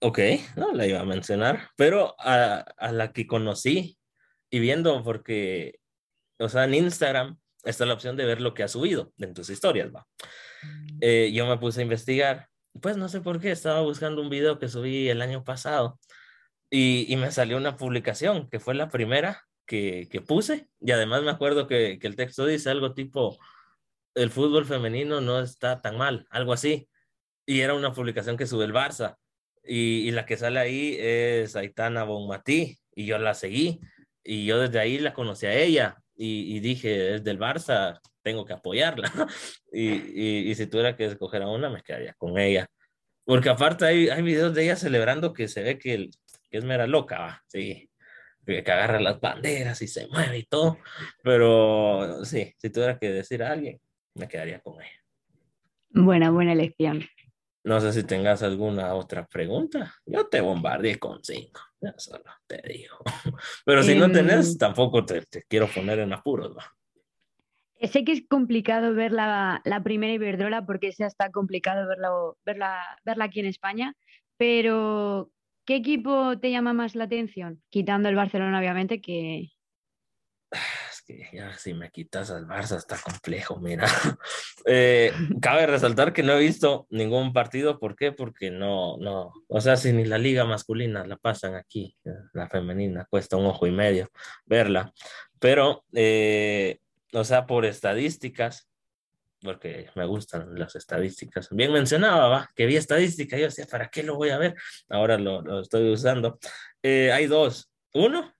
[0.00, 0.18] Ok,
[0.56, 3.98] no la iba a mencionar, pero a, a la que conocí
[4.50, 5.80] y viendo, porque
[6.42, 9.50] o sea, en Instagram está la opción de ver lo que ha subido en tus
[9.50, 10.06] historias, va.
[10.62, 10.98] Mm.
[11.00, 12.48] Eh, yo me puse a investigar,
[12.80, 15.98] pues no sé por qué, estaba buscando un video que subí el año pasado
[16.70, 21.66] y, me salió una publicación que fue la primera que, puse y además me acuerdo
[21.66, 23.38] que, que el texto dice algo tipo,
[24.14, 26.88] el fútbol femenino no está tan mal, algo así.
[27.46, 29.16] Y era una publicación que sube el Barça.
[29.64, 33.80] Y, y, la que sale ahí es Aitana Bonmatí, y yo la seguí,
[34.24, 38.52] y yo desde ahí la conocí a ella, y, dije, es del Barça, tengo que
[38.52, 39.10] apoyarla.
[39.72, 42.66] y, y, si tuviera que escoger a una, me quedaría con ella.
[43.24, 46.10] Porque aparte hay, hay videos de ella celebrando que se ve que,
[46.50, 47.88] que es mera loca, sí,
[48.44, 50.78] que agarra las banderas y se mueve y todo.
[51.22, 53.80] Pero sí, si tuviera que decir a alguien,
[54.14, 55.02] me quedaría con ella.
[55.90, 57.04] Buena, buena elección.
[57.64, 59.94] No sé si tengas alguna otra pregunta.
[60.04, 61.60] Yo te bombardeé con cinco.
[61.82, 62.98] Ya solo te digo.
[63.64, 66.56] Pero si no tenés, em, tampoco te, quiero poner en apuros.
[67.82, 72.98] Sé que es complicado ver la, la primera Iberdrola porque sea está complicado verlo, verla,
[73.04, 73.96] verla aquí en España.
[74.36, 75.32] Pero,
[75.64, 77.60] ¿qué equipo te llama más la atención?
[77.68, 79.50] Quitando el Barcelona, obviamente, que,
[81.32, 83.86] ya si me quitas al Barça está complejo, mira.
[84.64, 88.12] Eh, cabe resaltar que no he visto ningún partido, ¿por qué?
[88.12, 91.96] Porque no, no, o sea, si ni la liga masculina la pasan aquí,
[92.32, 94.08] la femenina, cuesta un ojo y medio
[94.46, 94.92] verla,
[95.40, 96.78] pero, eh,
[97.12, 98.68] o sea, por estadísticas,
[99.42, 101.48] porque me gustan las estadísticas.
[101.50, 102.50] Bien mencionaba, ¿va?
[102.54, 104.54] que vi estadística, yo decía, ¿para qué lo voy a ver?
[104.88, 106.38] Ahora lo, lo estoy usando.
[106.82, 107.72] Eh, hay dos.
[107.94, 108.32] Uno,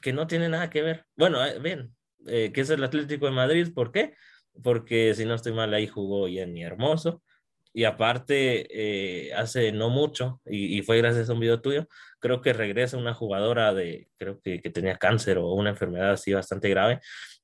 [0.00, 1.04] que no tiene nada que ver.
[1.16, 1.94] Bueno, eh, ven,
[2.26, 4.14] eh, que es el Atlético de Madrid, ¿por qué?
[4.62, 7.22] Porque si no estoy mal, ahí jugó Jenny Hermoso.
[7.72, 11.86] Y aparte, eh, hace no mucho, y, fue gracias a un video tuyo,
[12.18, 16.32] creo que regresa una jugadora de, creo que, que tenía cáncer o una enfermedad así
[16.32, 17.00] bastante grave.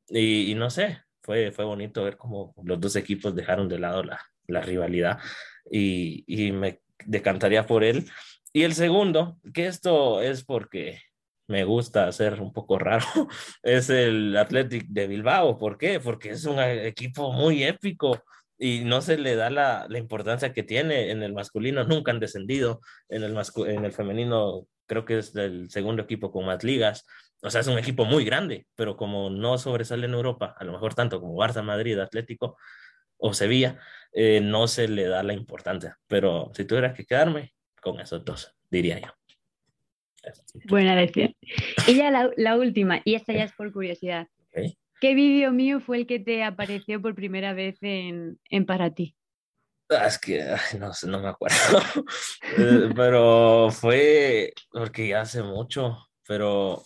[0.09, 4.21] Y, no sé, fue, fue bonito ver cómo los dos equipos dejaron de lado la,
[4.49, 5.19] la rivalidad
[5.71, 8.07] y, y me decantaría por él.
[8.53, 11.01] Y el segundo, que esto es porque
[11.49, 13.05] me gusta ser un poco raro,
[13.63, 15.59] es el Athletic de Bilbao.
[15.59, 16.01] ¿Por qué?
[16.01, 18.23] Porque es un equipo muy épico
[18.59, 21.85] y no se le da la, importancia que tiene en el masculino.
[21.85, 22.81] Nunca han descendido.
[23.09, 23.37] En el,
[23.67, 27.05] en el femenino creo que es el segundo equipo con más ligas.
[27.43, 30.73] O sea, es un equipo muy grande, pero como no sobresale en Europa, a lo
[30.73, 32.57] mejor tanto como Barça, Madrid, Atlético
[33.19, 33.79] o Sevilla,
[34.13, 35.99] eh, no se le da la importancia.
[36.07, 39.26] Pero si tuviera que quedarme con esos dos, diría yo.
[40.69, 41.35] Buena lección.
[41.87, 44.29] Y ya la, última, y esta ya es por curiosidad.
[45.01, 49.15] ¿Qué vídeo mío fue el que te apareció por primera vez en, en Para ti?
[49.91, 50.43] Ah, es que
[50.79, 51.57] no no me acuerdo.
[52.59, 56.85] Eh, pero fue porque ya hace mucho, pero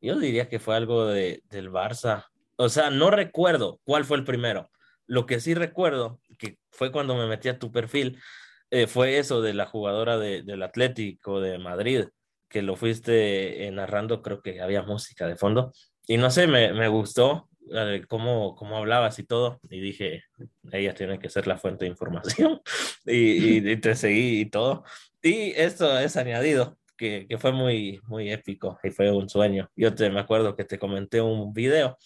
[0.00, 2.26] yo diría que fue algo de, del Barça.
[2.56, 4.70] O sea, no recuerdo cuál fue el primero.
[5.06, 8.20] Lo que sí recuerdo, que fue cuando me metí a tu perfil,
[8.70, 12.04] eh, fue eso de la jugadora de, del Atlético de Madrid,
[12.48, 15.72] que lo fuiste eh, narrando, creo que había música de fondo.
[16.06, 19.60] Y no sé, me, me gustó eh, cómo, cómo hablabas y todo.
[19.70, 20.24] Y dije,
[20.72, 22.60] ella tiene que ser la fuente de información.
[23.06, 24.84] y, y, te seguí y todo.
[25.22, 29.70] Y esto es añadido, que, que, fue muy, muy épico y fue un sueño.
[29.76, 31.98] Yo te me acuerdo que te comenté un video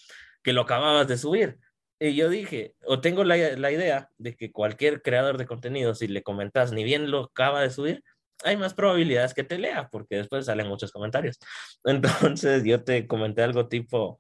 [0.43, 1.59] que lo acababas de subir.
[2.05, 6.09] Y yo dije, o tengo la, la idea de que cualquier creador de contenido, si
[6.09, 8.03] le comentas, ni bien lo acaba de subir,
[8.43, 11.39] hay más probabilidades que te lea, porque después salen muchos comentarios.
[11.85, 14.19] Entonces yo te comenté algo tipo,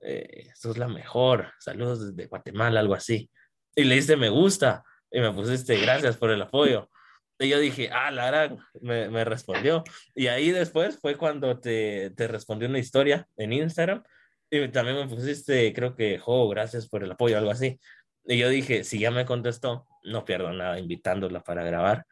[0.00, 3.30] eh, esto es la mejor, saludos desde Guatemala, algo así.
[3.76, 6.90] Y le diste me gusta y me pusiste gracias por el apoyo.
[7.38, 9.84] Y yo dije, ah, Lara, me, me respondió.
[10.16, 14.02] Y ahí después fue cuando te, te respondió una historia en Instagram
[14.50, 17.78] y también me pusiste, creo que, jo, gracias por el apoyo, algo así.
[18.24, 22.06] Y yo dije, si ya me contestó, no pierdo nada invitándola para grabar.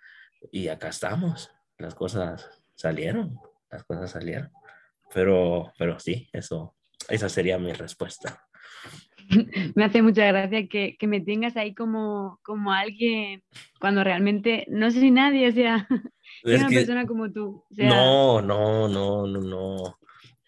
[0.53, 1.51] Y acá estamos.
[1.79, 3.39] Las cosas salieron,
[3.71, 4.51] las cosas salieron.
[5.13, 6.75] Pero, pero sí, eso,
[7.09, 8.47] esa sería mi respuesta.
[9.75, 13.43] me hace mucha gracia que, que, me tengas ahí como, como alguien
[13.81, 15.87] cuando realmente no soy nadie, o sea,
[16.45, 17.65] es una persona como tú.
[17.71, 17.89] O sea...
[17.89, 19.99] No, no, no, no, no.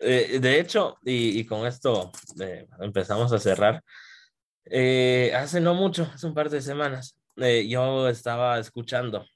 [0.00, 2.10] Eh, de hecho, y, con esto
[2.40, 3.82] eh, empezamos a cerrar,
[4.64, 9.26] eh, hace no mucho, hace un par de semanas, yo estaba escuchando,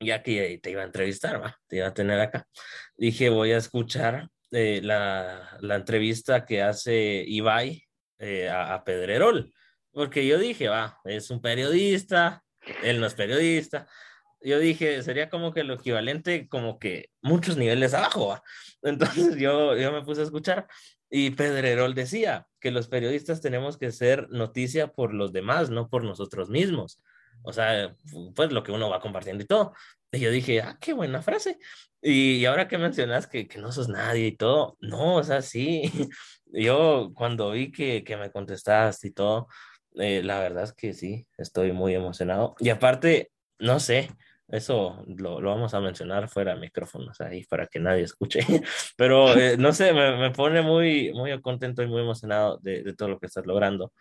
[0.00, 2.46] ya que te iba a entrevistar, te iba a tener acá,
[2.96, 7.82] dije voy a escuchar la, la, entrevista que hace Ibai
[8.50, 9.52] a, a Pedrerol,
[9.92, 12.44] porque yo dije, va, es un periodista,
[12.82, 13.86] él no es periodista,
[14.42, 18.40] yo dije, sería como que lo equivalente, como que muchos niveles abajo.
[18.82, 20.66] Entonces yo, yo me puse a escuchar
[21.10, 26.04] y Pedrerol decía que los periodistas tenemos que ser noticia por los demás, no por
[26.04, 27.00] nosotros mismos.
[27.42, 27.96] O sea,
[28.34, 29.74] pues lo que uno va compartiendo y todo.
[30.12, 31.58] Y yo dije, ah, qué buena frase.
[32.02, 35.42] Y, y ahora que mencionas que, que, no sos nadie y todo, no, o sea,
[35.42, 35.82] sí.
[36.52, 39.48] Yo cuando vi que, que me contestaste y todo,
[39.96, 42.54] eh, la verdad es que sí, estoy muy emocionado.
[42.58, 44.10] Y aparte, no sé,
[44.50, 48.40] eso lo, lo, vamos a mencionar fuera de micrófonos ahí para que nadie escuche.
[48.96, 52.94] Pero eh, no sé, me, me, pone muy, muy contento y muy emocionado de, de,
[52.94, 53.92] todo lo que estás logrando,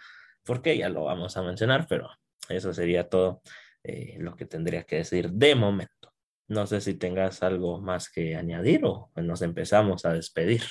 [0.44, 2.10] porque ya lo vamos a mencionar, pero
[2.50, 3.42] eso sería todo
[3.84, 6.14] eh, lo que tendría que decir de momento.
[6.48, 10.64] No sé si tengas algo más que añadir o nos empezamos a despedir,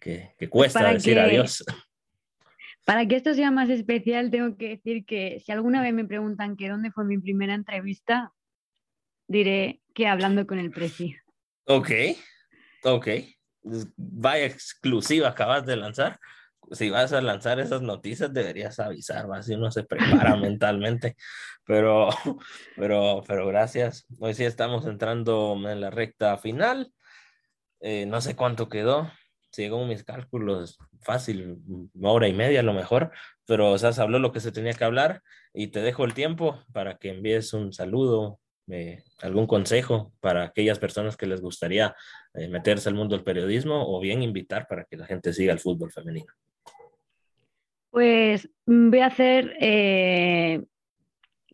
[0.00, 1.64] que, que cuesta para decir que, adiós.
[2.84, 6.56] Para que esto sea más especial, tengo que decir que si alguna vez me preguntan
[6.56, 8.32] que dónde fue mi primera entrevista,
[9.26, 11.16] diré que hablando con el Presi.
[11.66, 11.90] Ok,
[12.84, 13.08] ok.
[13.96, 16.18] Vaya exclusiva acabas de lanzar.
[16.70, 21.16] Si vas a lanzar esas noticias, deberías avisar, así uno se prepara mentalmente.
[21.64, 22.08] Pero,
[22.76, 24.06] pero, pero gracias.
[24.18, 26.92] Hoy sí estamos entrando en la recta final.
[27.80, 29.10] Eh, no sé cuánto quedó.
[29.50, 31.58] Según mis cálculos, fácil,
[31.94, 33.10] una hora y media a lo mejor,
[33.46, 35.22] pero o sea, se habló lo que se tenía que hablar
[35.54, 40.78] y te dejo el tiempo para que envíes un saludo, eh, algún consejo para aquellas
[40.78, 41.94] personas que les gustaría
[42.34, 45.60] eh, meterse al mundo del periodismo o bien invitar para que la gente siga el
[45.60, 46.32] fútbol femenino?
[47.90, 50.62] Pues mm, voy a hacer eh,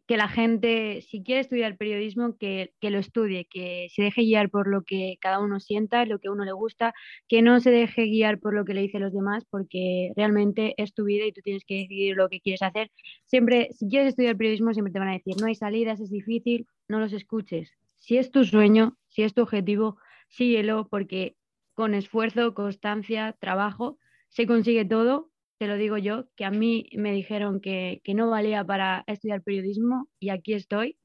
[0.06, 4.50] que la gente, si quiere estudiar periodismo, que, que, lo estudie, que se deje guiar
[4.50, 6.92] por lo que cada uno sienta, lo que a uno le gusta,
[7.28, 10.92] que no se deje guiar por lo que le dicen los demás, porque realmente es
[10.94, 12.90] tu vida y tú tienes que decidir lo que quieres hacer.
[13.26, 16.66] Siempre, si quieres estudiar periodismo, siempre te van a decir, no hay salidas, es difícil,
[16.88, 17.72] no los escuches.
[17.98, 19.96] Si es tu sueño, si es tu objetivo,
[20.28, 21.36] síguelo porque
[21.74, 23.98] con esfuerzo, constancia, trabajo,
[24.28, 25.31] se consigue todo.
[25.62, 29.44] Te lo digo yo, que a mí me dijeron que, que no valía para estudiar
[29.44, 30.98] periodismo y aquí estoy,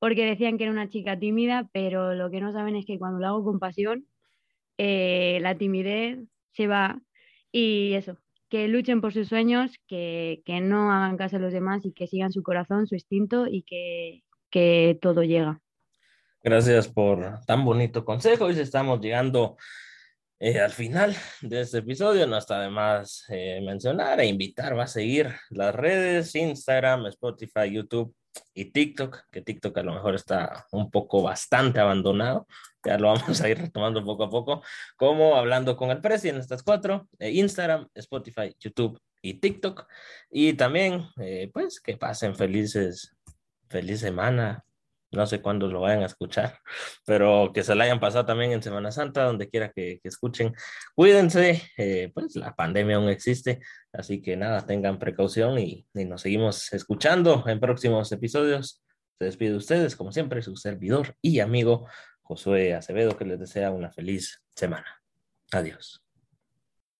[0.00, 3.20] porque decían que era una chica tímida, pero lo que no saben es que cuando
[3.20, 4.08] lo hago con pasión,
[4.76, 6.18] eh, la timidez
[6.50, 7.00] se va
[7.52, 8.18] y eso,
[8.48, 12.08] que luchen por sus sueños, que, que, no hagan caso a los demás y que
[12.08, 15.60] sigan su corazón, su instinto y que, que todo llega.
[16.42, 18.46] Gracias por tan bonito consejo.
[18.46, 19.58] Hoy estamos llegando
[20.42, 22.26] eh, al final de este episodio.
[22.26, 28.12] No está de más eh, mencionar e invitar, a seguir las redes, Instagram, Spotify, YouTube
[28.52, 32.48] y TikTok, que TikTok a lo mejor está un poco bastante abandonado.
[32.84, 34.62] Ya lo vamos a ir retomando poco a poco,
[34.96, 39.86] como hablando con el precio en estas cuatro, eh, Instagram, Spotify, YouTube y TikTok.
[40.28, 41.06] Y también,
[41.52, 43.14] pues, que pasen felices
[43.68, 44.64] feliz semana.
[45.12, 46.58] No sé cuándo lo vayan a escuchar,
[47.06, 50.54] pero que se la hayan pasado también en Semana Santa, donde quiera que, escuchen.
[50.94, 53.60] Cuídense, eh, pues la pandemia aún existe,
[53.92, 58.82] así que nada, tengan precaución y, y nos seguimos escuchando en próximos episodios.
[59.18, 61.86] Se despide de ustedes, como siempre, su servidor y amigo
[62.22, 65.02] Josué Acevedo, que les desea una feliz semana.
[65.52, 66.01] Adiós.